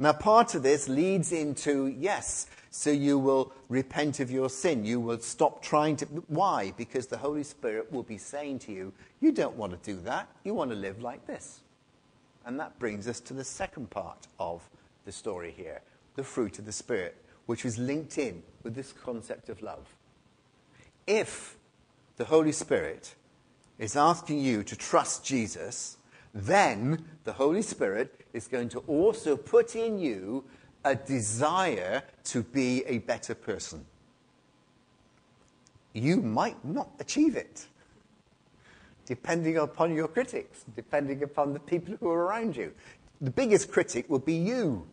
Now, 0.00 0.14
part 0.14 0.54
of 0.54 0.62
this 0.62 0.88
leads 0.88 1.30
into 1.30 1.86
yes, 1.86 2.46
so 2.70 2.90
you 2.90 3.18
will 3.18 3.52
repent 3.68 4.18
of 4.18 4.30
your 4.30 4.48
sin. 4.48 4.86
You 4.86 4.98
will 4.98 5.20
stop 5.20 5.62
trying 5.62 5.96
to. 5.96 6.06
Why? 6.26 6.72
Because 6.78 7.06
the 7.06 7.18
Holy 7.18 7.42
Spirit 7.42 7.92
will 7.92 8.02
be 8.02 8.16
saying 8.16 8.60
to 8.60 8.72
you, 8.72 8.94
you 9.20 9.30
don't 9.30 9.56
want 9.56 9.72
to 9.72 9.92
do 9.92 10.00
that. 10.00 10.26
You 10.42 10.54
want 10.54 10.70
to 10.70 10.76
live 10.76 11.02
like 11.02 11.26
this. 11.26 11.60
And 12.46 12.58
that 12.58 12.78
brings 12.78 13.06
us 13.08 13.20
to 13.20 13.34
the 13.34 13.44
second 13.44 13.90
part 13.90 14.26
of 14.38 14.66
the 15.04 15.12
story 15.12 15.52
here 15.54 15.82
the 16.16 16.24
fruit 16.24 16.58
of 16.58 16.64
the 16.64 16.72
Spirit, 16.72 17.16
which 17.44 17.66
is 17.66 17.78
linked 17.78 18.16
in 18.16 18.42
with 18.62 18.74
this 18.74 18.92
concept 18.92 19.50
of 19.50 19.62
love. 19.62 19.86
If 21.06 21.56
the 22.16 22.24
Holy 22.24 22.52
Spirit 22.52 23.14
is 23.78 23.96
asking 23.96 24.38
you 24.38 24.62
to 24.64 24.76
trust 24.76 25.26
Jesus, 25.26 25.98
then 26.32 27.04
the 27.24 27.34
Holy 27.34 27.62
Spirit 27.62 28.19
is 28.32 28.46
going 28.46 28.68
to 28.70 28.78
also 28.80 29.36
put 29.36 29.76
in 29.76 29.98
you 29.98 30.44
a 30.84 30.94
desire 30.94 32.02
to 32.24 32.42
be 32.42 32.84
a 32.86 32.98
better 32.98 33.34
person. 33.34 33.84
You 35.92 36.18
might 36.18 36.64
not 36.64 36.90
achieve 37.00 37.36
it, 37.36 37.66
depending 39.06 39.58
upon 39.58 39.94
your 39.94 40.08
critics, 40.08 40.64
depending 40.76 41.22
upon 41.22 41.52
the 41.52 41.60
people 41.60 41.96
who 41.98 42.08
are 42.08 42.24
around 42.24 42.56
you. 42.56 42.72
The 43.20 43.30
biggest 43.30 43.70
critic 43.70 44.08
will 44.08 44.20
be 44.20 44.34
you. 44.34 44.86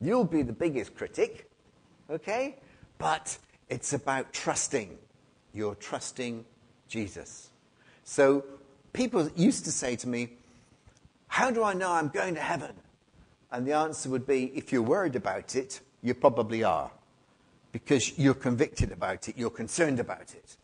You'll 0.00 0.24
be 0.24 0.42
the 0.42 0.52
biggest 0.52 0.94
critic, 0.94 1.48
okay? 2.10 2.56
But 2.98 3.38
it's 3.68 3.92
about 3.92 4.32
trusting. 4.32 4.98
You're 5.52 5.74
trusting 5.74 6.44
Jesus. 6.88 7.50
So 8.04 8.44
people 8.92 9.30
used 9.36 9.64
to 9.66 9.72
say 9.72 9.96
to 9.96 10.08
me, 10.08 10.30
How 11.36 11.50
do 11.50 11.62
I 11.62 11.74
know 11.74 11.92
I'm 11.92 12.08
going 12.08 12.34
to 12.36 12.40
heaven? 12.40 12.72
And 13.52 13.66
the 13.66 13.74
answer 13.74 14.08
would 14.08 14.26
be 14.26 14.44
if 14.56 14.72
you're 14.72 14.80
worried 14.80 15.16
about 15.16 15.54
it, 15.54 15.80
you 16.00 16.14
probably 16.14 16.64
are. 16.64 16.90
Because 17.72 18.18
you're 18.18 18.32
convicted 18.32 18.90
about 18.90 19.28
it, 19.28 19.36
you're 19.36 19.50
concerned 19.50 20.00
about 20.00 20.34
it. 20.34 20.56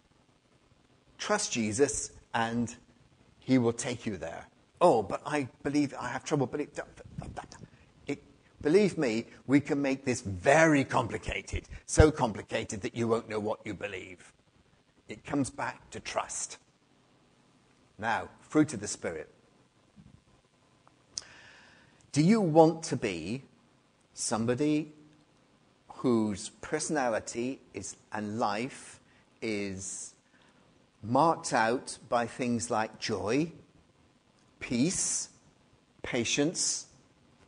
Trust 1.19 1.53
Jesus 1.53 2.13
and 2.33 2.75
he 3.39 3.59
will 3.59 3.75
take 3.75 4.07
you 4.07 4.17
there. 4.17 4.47
Oh, 4.81 5.03
but 5.03 5.21
I 5.27 5.47
believe 5.63 5.93
I 6.01 6.09
have 6.09 6.25
trouble. 6.25 6.47
Believe, 6.47 6.71
it, 8.07 8.23
believe 8.63 8.97
me, 8.97 9.27
we 9.47 9.61
can 9.61 9.83
make 9.83 10.07
this 10.07 10.23
very 10.23 10.85
complicated. 10.85 11.65
So 11.85 12.11
complicated 12.11 12.81
that 12.81 12.97
you 12.97 13.09
won't 13.09 13.29
know 13.29 13.41
what 13.41 13.61
you 13.67 13.75
believe. 13.75 14.33
It 15.07 15.23
comes 15.27 15.51
back 15.51 15.91
to 15.91 16.01
trust. 16.01 16.57
Now, 17.99 18.31
fruit 18.41 18.73
of 18.73 18.81
the 18.81 18.89
Spirit. 18.89 19.29
Do 22.13 22.21
you 22.23 22.43
want 22.43 22.83
to 22.85 22.97
be 22.97 23.43
somebody 24.13 24.93
whose 25.89 26.51
personality 26.61 27.59
is, 27.73 27.97
and 28.13 28.39
life 28.39 29.01
is 29.41 30.13
marked 31.03 31.55
out 31.55 31.97
by 32.11 32.27
things 32.27 32.71
like 32.71 32.99
joy, 33.01 33.51
peace, 34.61 35.31
patience, 36.03 36.87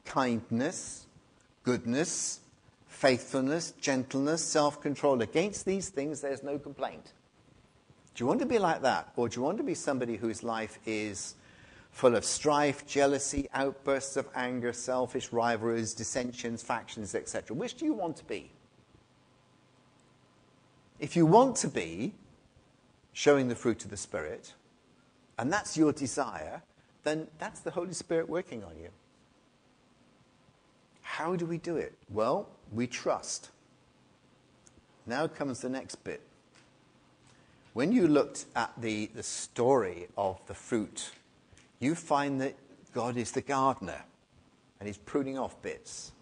kindness, 0.07 1.05
goodness, 1.63 2.41
faithfulness, 2.87 3.73
gentleness, 3.73 4.43
self 4.43 4.81
control? 4.81 5.21
Against 5.21 5.67
these 5.67 5.91
things, 5.91 6.23
there's 6.23 6.43
no 6.43 6.59
complaint. 6.59 7.13
Do 8.15 8.25
you 8.25 8.27
want 8.27 8.41
to 8.41 8.47
be 8.47 8.59
like 8.59 8.81
that? 8.81 9.13
Or 9.17 9.29
do 9.29 9.37
you 9.37 9.43
want 9.43 9.59
to 9.59 9.65
be 9.65 9.75
somebody 9.75 10.17
whose 10.17 10.43
life 10.43 10.79
is 10.87 11.35
full 11.95 12.17
of 12.17 12.25
strife, 12.25 12.85
jealousy, 12.87 13.49
outbursts 13.55 14.17
of 14.17 14.29
anger, 14.35 14.73
selfish 14.73 15.33
rivalries, 15.33 15.95
dissensions, 15.95 16.61
factions, 16.61 17.15
etc. 17.15 17.57
Which 17.57 17.75
do 17.75 17.85
you 17.85 17.95
want 17.95 18.17
to 18.17 18.25
be? 18.25 18.51
If 20.99 21.15
you 21.15 21.25
want 21.25 21.55
to 21.59 21.69
be 21.69 22.13
showing 23.13 23.47
the 23.47 23.55
fruit 23.55 23.85
of 23.85 23.91
the 23.91 23.97
Spirit, 23.97 24.55
and 25.39 25.53
that's 25.53 25.77
your 25.77 25.93
desire, 25.93 26.63
then 27.05 27.29
that's 27.39 27.61
the 27.61 27.71
Holy 27.71 27.95
Spirit 27.95 28.29
working 28.29 28.65
on 28.65 28.77
you. 28.77 28.89
How 31.03 31.37
do 31.37 31.47
we 31.47 31.59
do 31.59 31.77
it? 31.77 31.95
Well, 32.11 32.49
we 32.73 32.89
trust. 32.89 33.51
Now 35.07 35.29
comes 35.29 35.61
the 35.61 35.69
next 35.69 36.03
bit. 36.03 36.23
When 37.73 37.93
you 37.93 38.09
looked 38.09 38.47
at 38.57 38.73
the, 38.81 39.11
the 39.15 39.23
story 39.23 40.09
of 40.19 40.45
the 40.47 40.55
fruit 40.55 41.13
you 41.85 41.95
find 41.95 42.41
that 42.41 42.55
God 42.93 43.17
is 43.17 43.33
the 43.33 43.43
gardener 43.43 44.03
and 44.81 44.87
he's 44.87 44.99
pruning 44.99 45.39
off 45.39 45.61
bits. 45.63 46.13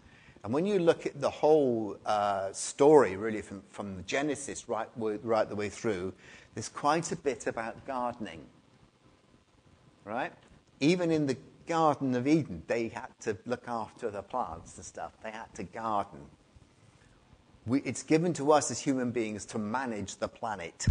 And 0.44 0.52
when 0.52 0.66
you 0.66 0.78
look 0.80 1.06
at 1.06 1.20
the 1.20 1.30
whole 1.30 1.96
uh, 2.04 2.52
story, 2.52 3.16
really 3.16 3.42
from, 3.42 3.62
from 3.70 4.04
Genesis 4.06 4.68
right, 4.68 4.88
right 4.96 5.48
the 5.48 5.54
way 5.54 5.68
through, 5.68 6.12
there's 6.54 6.68
quite 6.68 7.12
a 7.12 7.16
bit 7.16 7.46
about 7.46 7.86
gardening. 7.86 8.40
Right? 10.04 10.32
Even 10.80 11.10
in 11.12 11.26
the 11.26 11.36
Garden 11.68 12.14
of 12.16 12.26
Eden, 12.26 12.62
they 12.66 12.88
had 12.88 13.08
to 13.20 13.36
look 13.46 13.68
after 13.68 14.10
the 14.10 14.22
plants 14.22 14.76
and 14.76 14.84
stuff, 14.84 15.12
they 15.22 15.30
had 15.30 15.54
to 15.54 15.62
garden. 15.62 16.20
We, 17.66 17.80
it's 17.82 18.02
given 18.02 18.32
to 18.34 18.50
us 18.50 18.72
as 18.72 18.80
human 18.80 19.12
beings 19.12 19.44
to 19.46 19.58
manage 19.58 20.16
the 20.16 20.26
planet. 20.26 20.86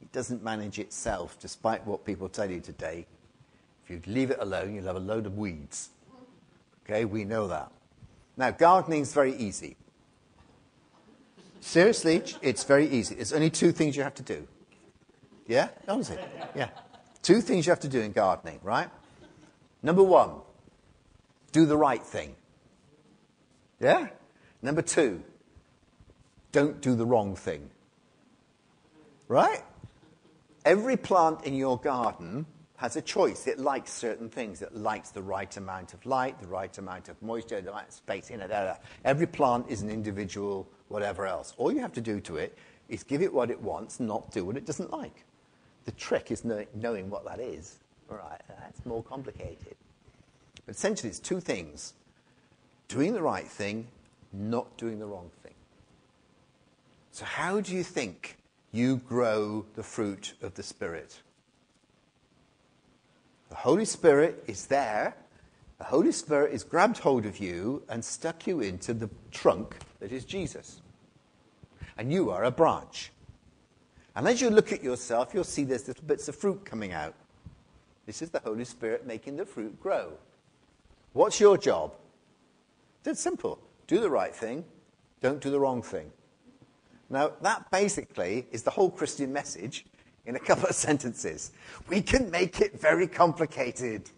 It 0.00 0.10
doesn't 0.10 0.42
manage 0.42 0.80
itself, 0.80 1.38
despite 1.38 1.86
what 1.86 2.04
people 2.04 2.28
tell 2.28 2.50
you 2.50 2.60
today. 2.60 3.06
You 3.92 4.00
leave 4.06 4.30
it 4.30 4.38
alone, 4.40 4.74
you'll 4.74 4.86
have 4.86 4.96
a 4.96 5.00
load 5.00 5.26
of 5.26 5.36
weeds. 5.36 5.90
Okay, 6.84 7.04
we 7.04 7.24
know 7.24 7.46
that. 7.48 7.70
Now, 8.38 8.50
gardening 8.50 9.02
is 9.02 9.12
very 9.12 9.36
easy. 9.36 9.76
Seriously, 11.60 12.22
it's 12.40 12.64
very 12.64 12.88
easy. 12.88 13.16
There's 13.16 13.34
only 13.34 13.50
two 13.50 13.70
things 13.70 13.94
you 13.94 14.02
have 14.02 14.14
to 14.14 14.22
do. 14.22 14.48
Yeah? 15.46 15.68
It. 15.86 16.20
Yeah. 16.56 16.70
Two 17.22 17.42
things 17.42 17.66
you 17.66 17.70
have 17.70 17.80
to 17.80 17.88
do 17.88 18.00
in 18.00 18.12
gardening, 18.12 18.60
right? 18.62 18.88
Number 19.82 20.02
one, 20.02 20.30
do 21.52 21.66
the 21.66 21.76
right 21.76 22.02
thing. 22.02 22.34
Yeah? 23.78 24.08
Number 24.62 24.80
two, 24.80 25.22
don't 26.50 26.80
do 26.80 26.94
the 26.94 27.04
wrong 27.04 27.36
thing. 27.36 27.68
Right? 29.28 29.62
Every 30.64 30.96
plant 30.96 31.44
in 31.44 31.54
your 31.54 31.78
garden 31.78 32.46
has 32.82 32.96
a 32.96 33.00
choice. 33.00 33.46
It 33.46 33.60
likes 33.60 33.92
certain 33.92 34.28
things. 34.28 34.60
It 34.60 34.74
likes 34.74 35.10
the 35.10 35.22
right 35.22 35.56
amount 35.56 35.94
of 35.94 36.04
light, 36.04 36.40
the 36.40 36.48
right 36.48 36.76
amount 36.78 37.08
of 37.08 37.22
moisture, 37.22 37.60
the 37.60 37.70
right 37.70 37.92
space 37.92 38.28
in 38.28 38.40
it. 38.40 38.50
Every 39.04 39.28
plant 39.28 39.66
is 39.68 39.82
an 39.82 39.88
individual, 39.88 40.68
whatever 40.88 41.24
else. 41.24 41.54
All 41.58 41.70
you 41.70 41.78
have 41.78 41.92
to 41.92 42.00
do 42.00 42.20
to 42.22 42.38
it 42.38 42.58
is 42.88 43.04
give 43.04 43.22
it 43.22 43.32
what 43.32 43.52
it 43.52 43.60
wants, 43.60 44.00
not 44.00 44.32
do 44.32 44.44
what 44.44 44.56
it 44.56 44.66
doesn't 44.66 44.90
like. 44.90 45.24
The 45.84 45.92
trick 45.92 46.32
is 46.32 46.44
knowing 46.44 47.08
what 47.08 47.24
that 47.24 47.38
is. 47.38 47.78
All 48.10 48.16
right, 48.16 48.40
that's 48.48 48.84
more 48.84 49.04
complicated. 49.04 49.76
But 50.66 50.74
essentially, 50.74 51.08
it's 51.08 51.20
two 51.20 51.38
things 51.38 51.94
doing 52.88 53.12
the 53.12 53.22
right 53.22 53.46
thing, 53.46 53.86
not 54.32 54.76
doing 54.76 54.98
the 54.98 55.06
wrong 55.06 55.30
thing. 55.44 55.54
So, 57.12 57.24
how 57.24 57.60
do 57.60 57.76
you 57.76 57.84
think 57.84 58.38
you 58.72 58.96
grow 58.96 59.66
the 59.76 59.84
fruit 59.84 60.34
of 60.42 60.54
the 60.54 60.64
Spirit? 60.64 61.20
The 63.52 63.58
Holy 63.58 63.84
Spirit 63.84 64.44
is 64.46 64.64
there. 64.64 65.14
The 65.76 65.84
Holy 65.84 66.10
Spirit 66.12 66.52
has 66.52 66.64
grabbed 66.64 66.96
hold 66.96 67.26
of 67.26 67.38
you 67.38 67.82
and 67.90 68.02
stuck 68.02 68.46
you 68.46 68.60
into 68.60 68.94
the 68.94 69.10
trunk 69.30 69.76
that 70.00 70.10
is 70.10 70.24
Jesus. 70.24 70.80
And 71.98 72.10
you 72.10 72.30
are 72.30 72.44
a 72.44 72.50
branch. 72.50 73.12
And 74.16 74.26
as 74.26 74.40
you 74.40 74.48
look 74.48 74.72
at 74.72 74.82
yourself, 74.82 75.34
you'll 75.34 75.44
see 75.44 75.64
there's 75.64 75.86
little 75.86 76.02
bits 76.04 76.28
of 76.28 76.34
fruit 76.34 76.64
coming 76.64 76.94
out. 76.94 77.12
This 78.06 78.22
is 78.22 78.30
the 78.30 78.38
Holy 78.38 78.64
Spirit 78.64 79.06
making 79.06 79.36
the 79.36 79.44
fruit 79.44 79.78
grow. 79.78 80.14
What's 81.12 81.38
your 81.38 81.58
job? 81.58 81.94
It's 83.04 83.20
simple. 83.20 83.58
Do 83.86 84.00
the 84.00 84.08
right 84.08 84.34
thing, 84.34 84.64
don't 85.20 85.42
do 85.42 85.50
the 85.50 85.60
wrong 85.60 85.82
thing. 85.82 86.10
Now, 87.10 87.32
that 87.42 87.70
basically 87.70 88.46
is 88.50 88.62
the 88.62 88.70
whole 88.70 88.90
Christian 88.90 89.30
message 89.30 89.84
in 90.26 90.36
a 90.36 90.40
couple 90.40 90.66
of 90.66 90.74
sentences. 90.88 91.52
We 91.88 92.02
can 92.02 92.30
make 92.30 92.60
it 92.60 92.80
very 92.80 93.06
complicated. 93.06 94.10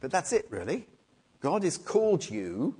But 0.00 0.10
that's 0.10 0.32
it, 0.32 0.46
really. 0.50 0.86
God 1.40 1.62
has 1.62 1.78
called 1.78 2.28
you 2.28 2.74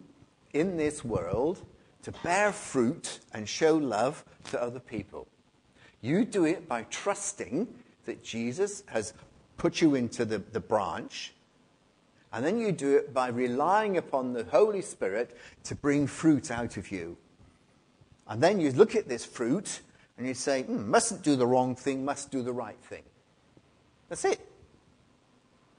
in 0.53 0.77
this 0.77 1.05
world 1.05 1.65
to 2.03 2.13
bear 2.23 2.53
fruit 2.53 3.21
and 3.33 3.49
show 3.49 3.77
love 3.77 4.25
to 4.51 4.61
other 4.63 4.81
people. 4.81 5.29
You 6.01 6.25
do 6.25 6.45
it 6.45 6.69
by 6.69 6.83
trusting 6.85 7.67
that 8.05 8.23
Jesus 8.23 8.85
has 8.87 9.15
put 9.57 9.81
you 9.81 9.95
into 9.95 10.25
the, 10.25 10.39
the 10.39 10.61
branch, 10.61 11.35
and 12.33 12.45
then 12.45 12.59
you 12.59 12.73
do 12.73 12.97
it 12.97 13.13
by 13.13 13.29
relying 13.29 13.97
upon 13.97 14.33
the 14.33 14.45
Holy 14.45 14.83
Spirit 14.83 15.37
to 15.65 15.75
bring 15.75 16.07
fruit 16.07 16.51
out 16.51 16.77
of 16.77 16.91
you. 16.93 17.17
And 18.29 18.43
then 18.43 18.61
you 18.61 18.71
look 18.73 18.95
at 18.95 19.09
this 19.09 19.25
fruit 19.25 19.81
and 20.19 20.27
you 20.27 20.35
say, 20.35 20.65
mm, 20.65 20.85
mustn't 20.87 21.23
do 21.23 21.37
the 21.37 21.47
wrong 21.47 21.75
thing, 21.77 22.05
must 22.05 22.31
do 22.31 22.43
the 22.43 22.53
right 22.53 22.79
thing. 22.83 23.05
That's 24.09 24.25
it. 24.25 24.41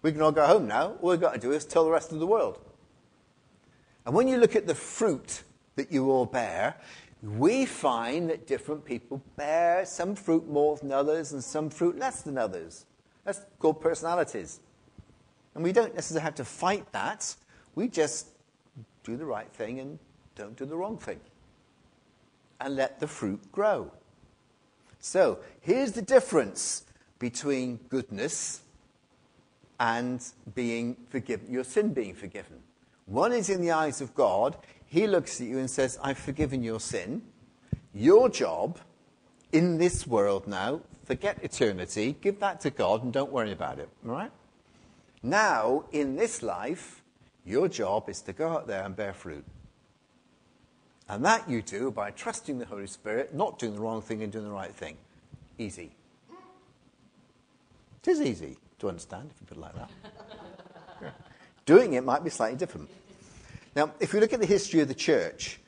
We 0.01 0.13
can 0.13 0.22
all 0.22 0.31
go 0.31 0.46
home 0.46 0.67
now. 0.67 0.96
All 1.01 1.10
we've 1.10 1.19
got 1.19 1.34
to 1.34 1.39
do 1.39 1.51
is 1.51 1.65
tell 1.65 1.84
the 1.84 1.91
rest 1.91 2.13
of 2.13 2.19
the 2.19 2.27
world. 2.27 2.60
And 4.05 4.15
when 4.15 4.27
you 4.27 4.38
look 4.38 4.55
at 4.55 4.65
the 4.65 4.75
fruit 4.75 5.43
that 5.75 5.91
you 5.91 6.10
all 6.10 6.25
bear, 6.25 6.77
we 7.22 7.65
find 7.65 8.29
that 8.29 8.48
different 8.48 8.86
people 8.86 9.22
bear 9.36 9.86
some 9.86 10.15
fruit 10.15 10.48
more 10.48 10.77
than 10.77 10.91
others 10.91 11.34
and 11.34 11.43
some 11.43 11.69
fruit 11.69 12.00
less 12.00 12.22
than 12.22 12.38
others. 12.38 12.86
That's 13.25 13.41
called 13.60 13.81
personalities. 13.81 14.62
And 15.53 15.63
we 15.63 15.74
don't 15.74 15.93
necessarily 15.93 16.24
have 16.24 16.36
to 16.36 16.46
fight 16.46 16.89
that. 16.93 17.36
We 17.75 17.89
just 17.89 18.27
do 19.03 19.17
the 19.17 19.25
right 19.25 19.51
thing 19.51 19.79
and 19.79 20.00
don't 20.36 20.55
do 20.55 20.65
the 20.65 20.77
wrong 20.77 20.98
thing. 20.98 21.19
And 22.62 22.77
let 22.77 23.01
the 23.01 23.08
fruit 23.08 23.51
grow. 23.51 23.91
So 24.99 25.39
here's 25.61 25.93
the 25.93 26.01
difference 26.01 26.83
between 27.19 27.77
goodness 27.89 28.61
and 29.79 30.23
being 30.55 30.97
forgiven, 31.09 31.51
your 31.51 31.63
sin 31.63 31.93
being 31.93 32.13
forgiven. 32.13 32.59
One 33.05 33.31
is 33.31 33.49
in 33.49 33.62
the 33.62 33.71
eyes 33.71 34.01
of 34.01 34.13
God. 34.13 34.57
He 34.85 35.07
looks 35.07 35.39
at 35.39 35.47
you 35.47 35.57
and 35.57 35.69
says, 35.69 35.97
I've 36.03 36.17
forgiven 36.17 36.63
your 36.63 36.79
sin. 36.79 37.21
Your 37.93 38.29
job 38.29 38.79
in 39.51 39.77
this 39.77 40.05
world 40.05 40.47
now, 40.47 40.81
forget 41.05 41.39
eternity, 41.41 42.15
give 42.21 42.39
that 42.39 42.59
to 42.62 42.69
God 42.69 43.03
and 43.03 43.12
don't 43.12 43.31
worry 43.31 43.51
about 43.51 43.79
it. 43.79 43.89
All 44.05 44.12
right? 44.12 44.31
Now, 45.23 45.85
in 45.91 46.15
this 46.15 46.43
life, 46.43 47.01
your 47.45 47.67
job 47.67 48.09
is 48.09 48.21
to 48.21 48.33
go 48.33 48.49
out 48.49 48.67
there 48.67 48.83
and 48.83 48.95
bear 48.95 49.13
fruit. 49.13 49.43
And 51.10 51.26
that 51.26 51.50
you 51.50 51.63
do 51.63 51.89
by 51.89 52.12
trusting 52.12 52.60
the 52.60 52.65
Holy 52.65 52.86
Spirit, 52.86 53.34
not 53.34 53.58
doing 53.58 53.74
the 53.74 53.82
wrong 53.82 54.02
thing 54.02 54.22
and 54.22 54.32
doing 54.32 54.45
the 54.45 54.52
right 54.52 54.74
thing. 54.74 54.95
Easy. 55.58 55.91
It 58.04 58.08
is 58.08 58.22
easy 58.22 58.58
to 58.78 58.88
understand, 58.88 59.32
if 59.34 59.41
you 59.41 59.48
put 59.48 59.58
it 59.58 59.62
like 59.62 59.76
that. 59.76 59.91
Doing 61.65 61.93
it 61.93 62.04
might 62.04 62.24
be 62.24 62.30
slightly 62.30 62.58
different. 62.58 62.89
Now, 63.76 63.91
if 64.00 64.13
we 64.13 64.19
look 64.19 64.34
at 64.34 64.39
the 64.39 64.45
history 64.45 64.80
of 64.80 64.88
the 64.88 64.93
church, 64.93 65.60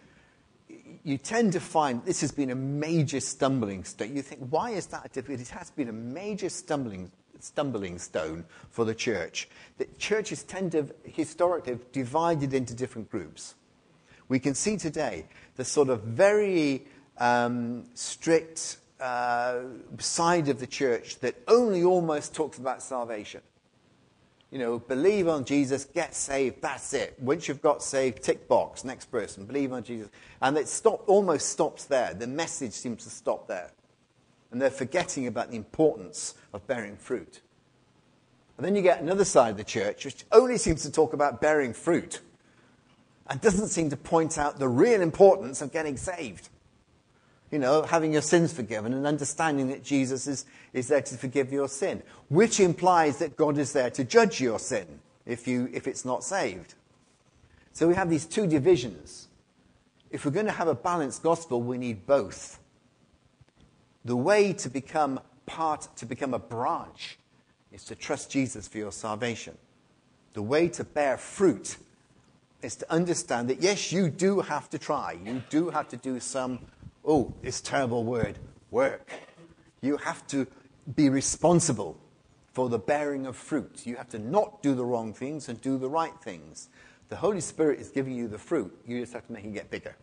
you 1.03 1.17
tend 1.17 1.53
to 1.53 1.59
find 1.59 2.03
this 2.05 2.21
has 2.21 2.31
been 2.31 2.51
a 2.51 2.55
major 2.55 3.19
stumbling 3.19 3.83
stone. 3.83 4.15
You 4.15 4.21
think, 4.21 4.47
why 4.49 4.71
is 4.71 4.85
that 4.87 5.11
difficult? 5.11 5.41
It 5.41 5.49
has 5.49 5.71
been 5.71 5.89
a 5.89 5.93
major 5.93 6.49
stumbling, 6.49 7.11
stumbling 7.39 7.99
stone 7.99 8.45
for 8.69 8.85
the 8.85 8.95
church. 8.95 9.49
The 9.77 9.85
churches 9.97 10.43
tend 10.43 10.71
to, 10.71 10.87
historically, 11.03 11.73
have 11.73 11.91
divided 11.91 12.53
into 12.53 12.73
different 12.73 13.09
groups 13.09 13.55
we 14.31 14.39
can 14.39 14.55
see 14.55 14.77
today 14.77 15.25
the 15.57 15.65
sort 15.65 15.89
of 15.89 16.03
very 16.03 16.85
um, 17.17 17.83
strict 17.95 18.77
uh, 19.01 19.59
side 19.99 20.47
of 20.47 20.57
the 20.57 20.67
church 20.67 21.19
that 21.19 21.35
only 21.49 21.83
almost 21.83 22.33
talks 22.33 22.57
about 22.57 22.81
salvation. 22.81 23.41
You 24.49 24.59
know, 24.59 24.79
believe 24.79 25.27
on 25.27 25.43
Jesus, 25.43 25.83
get 25.83 26.15
saved, 26.15 26.61
that's 26.61 26.93
it. 26.93 27.17
Once 27.19 27.49
you've 27.49 27.61
got 27.61 27.83
saved, 27.83 28.23
tick 28.23 28.47
box, 28.47 28.85
next 28.85 29.11
person, 29.11 29.43
believe 29.45 29.73
on 29.73 29.83
Jesus. 29.83 30.07
And 30.41 30.57
it 30.57 30.81
almost 31.07 31.49
stops 31.49 31.83
there. 31.83 32.13
The 32.13 32.25
message 32.25 32.71
seems 32.71 33.03
to 33.03 33.09
stop 33.09 33.49
there. 33.49 33.71
And 34.49 34.61
they're 34.61 34.69
forgetting 34.69 35.27
about 35.27 35.51
the 35.51 35.57
importance 35.57 36.35
of 36.53 36.65
bearing 36.67 36.95
fruit. 36.95 37.41
And 38.55 38.65
then 38.65 38.77
you 38.77 38.81
get 38.81 39.01
another 39.01 39.25
side 39.25 39.51
of 39.51 39.57
the 39.57 39.65
church 39.65 40.05
which 40.05 40.23
only 40.31 40.57
seems 40.57 40.83
to 40.83 40.91
talk 40.91 41.11
about 41.11 41.41
bearing 41.41 41.73
fruit 41.73 42.21
and 43.31 43.39
doesn't 43.39 43.69
seem 43.69 43.89
to 43.89 43.95
point 43.95 44.37
out 44.37 44.59
the 44.59 44.67
real 44.67 44.99
importance 44.99 45.61
of 45.61 45.71
getting 45.71 45.95
saved. 45.95 46.49
You 47.49 47.59
know, 47.59 47.83
having 47.83 48.11
your 48.11 48.21
sins 48.21 48.51
forgiven 48.51 48.93
and 48.93 49.07
understanding 49.07 49.69
that 49.69 49.85
Jesus 49.85 50.27
is, 50.27 50.45
is 50.73 50.89
there 50.89 51.01
to 51.01 51.15
forgive 51.15 51.49
your 51.49 51.69
sin, 51.69 52.03
which 52.27 52.59
implies 52.59 53.19
that 53.19 53.37
God 53.37 53.57
is 53.57 53.71
there 53.71 53.89
to 53.91 54.03
judge 54.03 54.41
your 54.41 54.59
sin 54.59 54.85
if, 55.25 55.47
you, 55.47 55.69
if 55.71 55.87
it's 55.87 56.03
not 56.03 56.25
saved. 56.25 56.75
So 57.71 57.87
we 57.87 57.95
have 57.95 58.09
these 58.09 58.25
two 58.25 58.47
divisions. 58.47 59.29
If 60.09 60.25
we're 60.25 60.31
going 60.31 60.45
to 60.47 60.51
have 60.51 60.67
a 60.67 60.75
balanced 60.75 61.23
gospel, 61.23 61.61
we 61.61 61.77
need 61.77 62.05
both. 62.05 62.59
The 64.03 64.17
way 64.17 64.51
to 64.51 64.69
become 64.69 65.21
part, 65.45 65.87
to 65.95 66.05
become 66.05 66.33
a 66.33 66.39
branch, 66.39 67.17
is 67.71 67.85
to 67.85 67.95
trust 67.95 68.29
Jesus 68.29 68.67
for 68.67 68.77
your 68.77 68.91
salvation. 68.91 69.57
The 70.33 70.41
way 70.41 70.67
to 70.67 70.83
bear 70.83 71.17
fruit 71.17 71.77
is 72.61 72.75
to 72.77 72.91
understand 72.91 73.49
that, 73.49 73.61
yes, 73.61 73.91
you 73.91 74.09
do 74.09 74.41
have 74.41 74.69
to 74.69 74.79
try. 74.79 75.17
You 75.23 75.41
do 75.49 75.69
have 75.69 75.87
to 75.89 75.97
do 75.97 76.19
some, 76.19 76.59
oh, 77.05 77.33
this 77.41 77.61
terrible 77.61 78.03
word, 78.03 78.37
work. 78.69 79.11
You 79.81 79.97
have 79.97 80.25
to 80.27 80.47
be 80.95 81.09
responsible 81.09 81.97
for 82.53 82.69
the 82.69 82.79
bearing 82.79 83.25
of 83.25 83.35
fruit. 83.35 83.85
You 83.85 83.95
have 83.95 84.09
to 84.09 84.19
not 84.19 84.61
do 84.61 84.75
the 84.75 84.85
wrong 84.85 85.13
things 85.13 85.49
and 85.49 85.59
do 85.61 85.77
the 85.77 85.89
right 85.89 86.13
things. 86.21 86.69
The 87.09 87.15
Holy 87.15 87.41
Spirit 87.41 87.79
is 87.79 87.89
giving 87.89 88.15
you 88.15 88.27
the 88.27 88.37
fruit. 88.37 88.77
You 88.85 88.99
just 88.99 89.13
have 89.13 89.25
to 89.27 89.33
make 89.33 89.45
it 89.45 89.53
get 89.53 89.69
bigger. 89.69 89.95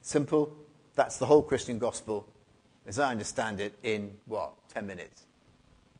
Simple. 0.00 0.56
That's 0.94 1.18
the 1.18 1.26
whole 1.26 1.42
Christian 1.42 1.78
gospel, 1.78 2.26
as 2.86 2.98
I 2.98 3.10
understand 3.10 3.60
it, 3.60 3.74
in 3.82 4.12
what, 4.26 4.52
10 4.72 4.86
minutes. 4.86 5.26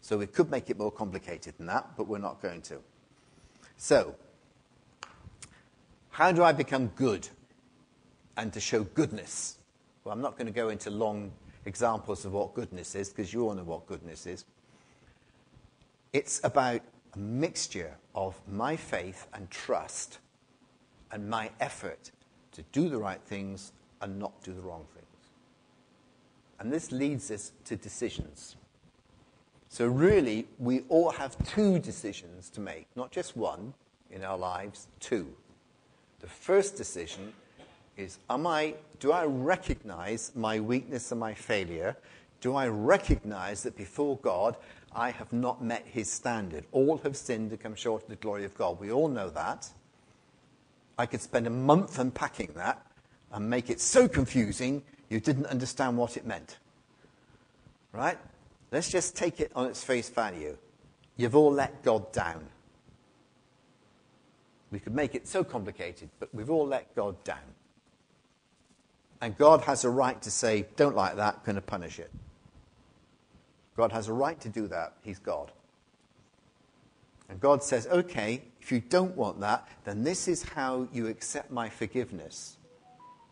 So 0.01 0.17
we 0.17 0.27
could 0.27 0.51
make 0.51 0.71
it 0.71 0.79
more 0.79 0.91
complicated 0.91 1.55
than 1.59 1.67
that, 1.67 1.91
but 1.97 2.07
we're 2.07 2.19
not 2.19 2.41
going 2.41 2.63
to. 2.63 2.79
So, 3.77 4.15
how 6.17 6.33
do 6.33 6.43
I 6.43 6.53
become 6.53 6.87
good 6.97 7.29
and 8.39 8.51
to 8.55 8.59
show 8.59 8.85
goodness? 8.85 9.59
Well, 10.03 10.15
I'm 10.15 10.23
not 10.23 10.39
going 10.39 10.47
to 10.47 10.53
go 10.53 10.71
into 10.71 10.89
long 10.89 11.31
examples 11.67 12.25
of 12.25 12.33
what 12.33 12.55
goodness 12.55 12.95
is 12.95 13.11
because 13.11 13.35
you 13.35 13.47
all 13.47 13.53
know 13.53 13.65
what 13.65 13.87
goodness 13.87 14.25
is. 14.25 14.47
It's 16.15 16.41
about 16.43 16.81
a 17.13 17.19
mixture 17.19 17.95
of 18.15 18.35
my 18.51 18.77
faith 18.77 19.27
and 19.35 19.51
trust 19.51 20.21
and 21.13 21.29
my 21.29 21.51
effort 21.61 22.13
to 22.53 22.63
do 22.73 22.89
the 22.89 22.97
right 22.97 23.21
things 23.21 23.73
and 24.01 24.19
not 24.19 24.43
do 24.43 24.55
the 24.55 24.63
wrong 24.63 24.87
things. 24.95 25.07
And 26.59 26.73
this 26.73 26.93
leads 26.93 27.31
us 27.31 27.53
to 27.67 27.77
decisions. 27.77 28.57
So, 29.69 29.87
really, 29.87 30.49
we 30.59 30.81
all 30.89 31.11
have 31.11 31.37
two 31.47 31.79
decisions 31.79 32.49
to 32.51 32.63
make, 32.63 32.87
not 32.97 33.11
just 33.11 33.37
one 33.37 33.75
in 34.11 34.25
our 34.25 34.39
lives, 34.39 34.89
two. 34.99 35.37
The 36.21 36.27
first 36.27 36.77
decision 36.77 37.33
is 37.97 38.19
am 38.29 38.47
I, 38.47 38.75
do 39.01 39.13
I 39.13 39.25
recognize 39.25 40.33
my 40.35 40.61
weakness 40.61 41.11
and 41.11 41.21
my 41.21 41.35
failure? 41.35 41.97
Do 42.41 42.55
I 42.55 42.69
recognize 42.69 43.63
that 43.63 43.77
before 43.77 44.19
God, 44.19 44.57
I 44.95 45.11
have 45.11 45.33
not 45.33 45.63
met 45.63 45.87
his 45.87 46.11
standard? 46.11 46.65
All 46.73 46.99
have 46.99 47.17
sinned 47.17 47.51
and 47.51 47.61
come 47.61 47.75
short 47.75 48.03
of 48.05 48.09
the 48.09 48.17
glory 48.17 48.45
of 48.45 48.55
God. 48.57 48.79
We 48.79 48.93
all 48.93 49.09
know 49.09 49.31
that. 49.31 49.69
I 50.99 51.07
could 51.07 51.21
spend 51.21 51.47
a 51.47 51.51
month 51.51 51.99
unpacking 51.99 52.53
that 52.57 52.85
and 53.33 53.51
make 53.51 53.71
it 53.71 53.81
so 53.81 54.09
confusing 54.09 54.83
you 55.09 55.21
didn't 55.21 55.47
understand 55.47 55.97
what 55.97 56.17
it 56.17 56.27
meant. 56.27 56.59
Right? 57.93 58.19
Let's 58.73 58.91
just 58.91 59.17
take 59.17 59.41
it 59.41 59.53
on 59.55 59.67
its 59.67 59.83
face 59.83 60.09
value. 60.09 60.57
You've 61.17 61.37
all 61.37 61.53
let 61.53 61.83
God 61.83 62.13
down. 62.13 62.47
We 64.77 64.81
could 64.81 64.95
make 64.95 65.15
it 65.15 65.27
so 65.27 65.43
complicated, 65.43 66.11
but 66.21 66.29
we've 66.35 66.51
all 66.51 66.67
let 66.67 66.95
God 66.95 67.25
down. 67.25 67.55
And 69.23 69.35
God 69.39 69.63
has 69.63 69.85
a 69.85 69.89
right 69.89 70.21
to 70.21 70.31
say, 70.31 70.67
don't 70.77 70.95
like 70.95 71.17
that, 71.17 71.43
going 71.45 71.57
to 71.57 71.63
punish 71.63 71.99
it. 71.99 72.11
God 73.75 73.91
has 73.93 74.09
a 74.09 74.13
right 74.13 74.39
to 74.39 74.51
do 74.51 74.69
that. 74.69 74.93
He's 75.01 75.19
God. 75.19 75.51
And 77.31 77.41
God 77.41 77.63
says, 77.63 77.87
okay, 77.87 78.43
if 78.61 78.71
you 78.71 78.81
don't 78.81 79.17
want 79.17 79.41
that, 79.41 79.67
then 79.87 80.05
this 80.05 80.29
is 80.29 80.43
how 80.43 80.89
you 80.93 81.07
accept 81.07 81.51
my 81.51 81.71
forgiveness. 81.71 82.59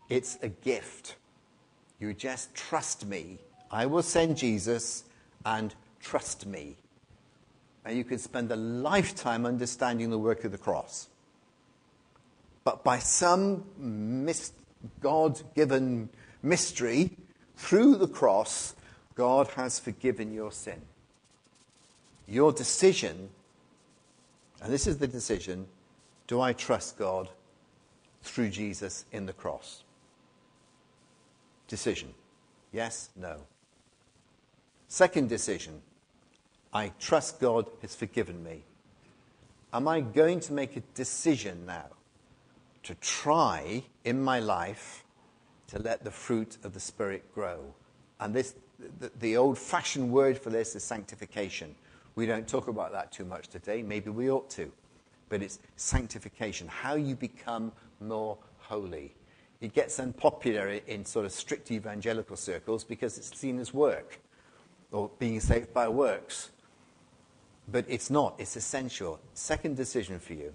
It's 0.09 0.39
a 0.41 0.49
gift. 0.49 1.15
You 1.99 2.15
just 2.15 2.55
trust 2.55 3.05
me. 3.05 3.37
I 3.69 3.85
will 3.85 4.01
send 4.01 4.35
Jesus 4.35 5.03
and 5.45 5.75
trust 5.99 6.47
me. 6.47 6.75
And 7.85 7.95
you 7.95 8.03
can 8.03 8.17
spend 8.17 8.51
a 8.51 8.55
lifetime 8.55 9.45
understanding 9.45 10.09
the 10.09 10.17
work 10.17 10.43
of 10.43 10.51
the 10.51 10.57
cross. 10.57 11.09
But 12.65 12.83
by 12.83 12.99
some 12.99 13.63
mis- 13.77 14.51
God 14.99 15.41
given 15.55 16.09
mystery, 16.43 17.15
through 17.55 17.95
the 17.95 18.07
cross, 18.07 18.75
God 19.13 19.47
has 19.49 19.79
forgiven 19.79 20.33
your 20.33 20.51
sin. 20.51 20.81
Your 22.27 22.51
decision, 22.51 23.29
and 24.61 24.73
this 24.73 24.87
is 24.87 24.97
the 24.97 25.07
decision 25.07 25.67
do 26.27 26.41
I 26.41 26.53
trust 26.53 26.97
God 26.97 27.29
through 28.23 28.49
Jesus 28.49 29.05
in 29.11 29.27
the 29.27 29.33
cross? 29.33 29.83
Decision 31.67 32.13
yes, 32.71 33.09
no. 33.15 33.37
Second 34.87 35.29
decision 35.29 35.81
I 36.73 36.91
trust 36.99 37.39
God 37.39 37.67
has 37.81 37.95
forgiven 37.95 38.43
me. 38.43 38.63
Am 39.71 39.87
I 39.87 40.01
going 40.01 40.39
to 40.41 40.53
make 40.53 40.75
a 40.75 40.81
decision 40.93 41.65
now 41.65 41.94
to 42.85 42.95
try 42.95 43.83
in 44.03 44.21
my 44.21 44.39
life 44.39 45.03
to 45.67 45.79
let 45.79 46.03
the 46.03 46.11
fruit 46.11 46.57
of 46.63 46.73
the 46.73 46.79
Spirit 46.79 47.33
grow? 47.33 47.73
And 48.19 48.33
this, 48.33 48.55
the, 48.99 49.11
the 49.19 49.37
old 49.37 49.57
fashioned 49.57 50.11
word 50.11 50.37
for 50.37 50.49
this 50.49 50.75
is 50.75 50.83
sanctification. 50.83 51.75
We 52.15 52.25
don't 52.25 52.47
talk 52.47 52.67
about 52.67 52.91
that 52.93 53.11
too 53.11 53.25
much 53.25 53.49
today. 53.49 53.81
Maybe 53.81 54.09
we 54.09 54.29
ought 54.29 54.49
to. 54.51 54.71
But 55.29 55.41
it's 55.41 55.59
sanctification, 55.75 56.67
how 56.67 56.95
you 56.95 57.15
become 57.15 57.71
more 57.99 58.37
holy. 58.59 59.13
It 59.61 59.73
gets 59.73 59.99
unpopular 59.99 60.67
in 60.87 61.05
sort 61.05 61.25
of 61.25 61.31
strict 61.31 61.71
evangelical 61.71 62.35
circles 62.35 62.83
because 62.83 63.17
it's 63.17 63.37
seen 63.37 63.59
as 63.59 63.73
work 63.73 64.19
or 64.91 65.09
being 65.19 65.39
saved 65.39 65.73
by 65.73 65.87
works. 65.87 66.51
But 67.67 67.85
it's 67.87 68.09
not, 68.09 68.35
it's 68.37 68.55
essential. 68.55 69.19
Second 69.33 69.75
decision 69.75 70.19
for 70.19 70.33
you. 70.33 70.53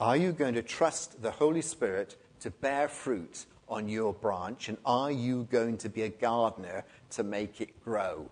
Are 0.00 0.16
you 0.16 0.32
going 0.32 0.54
to 0.54 0.62
trust 0.62 1.20
the 1.20 1.30
Holy 1.30 1.60
Spirit 1.60 2.16
to 2.40 2.50
bear 2.50 2.88
fruit 2.88 3.44
on 3.68 3.86
your 3.86 4.14
branch? 4.14 4.70
And 4.70 4.78
are 4.86 5.12
you 5.12 5.46
going 5.50 5.76
to 5.78 5.90
be 5.90 6.02
a 6.02 6.08
gardener 6.08 6.84
to 7.10 7.22
make 7.22 7.60
it 7.60 7.84
grow? 7.84 8.30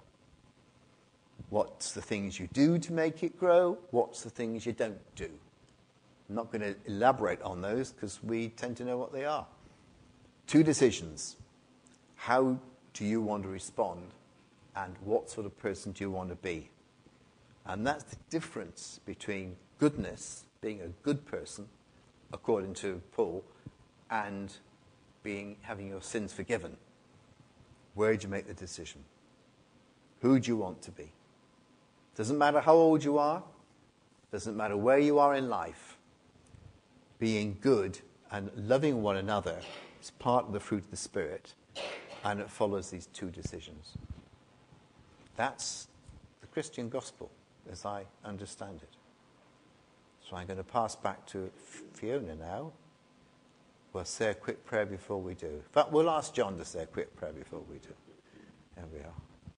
What's 1.51 1.93
the 1.93 2.01
things 2.01 2.41
you 2.41 2.49
do 2.55 2.79
to 2.79 2.93
make 2.95 3.23
it 3.23 3.39
grow? 3.39 3.77
What's 3.91 4.23
the 4.23 4.31
things 4.31 4.65
you 4.65 4.73
don't 4.73 4.99
do? 5.15 5.29
I'm 6.29 6.35
not 6.35 6.51
going 6.51 6.63
to 6.63 6.75
elaborate 6.87 7.43
on 7.43 7.61
those 7.61 7.93
because 7.93 8.23
we 8.23 8.49
tend 8.49 8.79
to 8.79 8.85
know 8.85 8.97
what 8.97 9.13
they 9.13 9.27
are. 9.27 9.47
Two 10.47 10.63
decisions. 10.63 11.37
How 12.17 12.59
do 12.95 13.05
you 13.05 13.21
want 13.21 13.43
to 13.43 13.51
respond? 13.51 14.15
And 14.75 14.95
what 15.05 15.29
sort 15.29 15.45
of 15.45 15.59
person 15.59 15.93
do 15.93 16.03
you 16.03 16.11
want 16.11 16.31
to 16.31 16.37
be? 16.37 16.71
And 17.67 17.87
that's 17.87 18.05
the 18.05 18.17
difference 18.31 19.01
between 19.05 19.57
goodness, 19.79 20.45
being 20.61 20.81
a 20.81 20.89
good 21.03 21.25
person, 21.25 21.69
according 22.33 22.75
to 22.75 23.01
Paul, 23.13 23.45
and 24.11 24.53
being, 25.23 25.57
having 25.63 25.89
your 25.89 26.03
sins 26.03 26.33
forgiven. 26.33 26.77
Where 27.95 28.17
do 28.17 28.25
you 28.25 28.29
make 28.29 28.47
the 28.47 28.55
decision? 28.55 29.05
Who 30.21 30.41
do 30.41 30.49
you 30.49 30.57
want 30.57 30.83
to 30.83 30.91
be? 30.91 31.13
Doesn't 32.17 32.39
matter 32.39 32.61
how 32.61 32.75
old 32.75 33.05
you 33.05 33.19
are, 33.19 33.43
doesn't 34.33 34.57
matter 34.57 34.77
where 34.77 34.99
you 34.99 35.19
are 35.19 35.35
in 35.35 35.49
life. 35.49 35.97
Being 37.19 37.57
good 37.61 38.01
and 38.31 38.51
loving 38.57 39.03
one 39.03 39.17
another 39.17 39.61
is 40.03 40.11
part 40.11 40.47
of 40.47 40.53
the 40.53 40.61
fruit 40.61 40.85
of 40.85 40.91
the 40.91 40.97
Spirit, 40.97 41.55
and 42.25 42.41
it 42.41 42.51
follows 42.51 42.91
these 42.91 43.07
two 43.07 43.31
decisions. 43.31 43.93
That's 45.37 45.87
the 46.41 46.49
Christian 46.49 46.89
gospel 46.89 47.31
as 47.71 47.85
I 47.85 48.05
understand 48.25 48.81
it. 48.83 48.98
So 50.29 50.37
I'm 50.37 50.47
going 50.47 50.59
to 50.59 50.65
pass 50.65 50.95
back 50.95 51.25
to 51.29 51.51
Fiona 51.95 52.35
now. 52.35 52.73
We'll 53.93 54.05
say 54.05 54.31
a 54.31 54.35
quick 54.35 54.67
prayer 54.67 54.85
before 54.85 55.21
we 55.21 55.35
do. 55.35 55.63
Fact, 55.73 55.91
we'll 55.91 56.11
ask 56.11 56.35
John 56.35 56.59
to 56.59 56.65
say 56.65 56.83
a 56.83 56.87
quick 56.87 57.17
prayer 57.17 57.33
before 57.33 57.63
we 57.71 57.79
do. 57.79 57.95
There 58.77 58.85
we 58.93 59.01
are. 59.01 59.28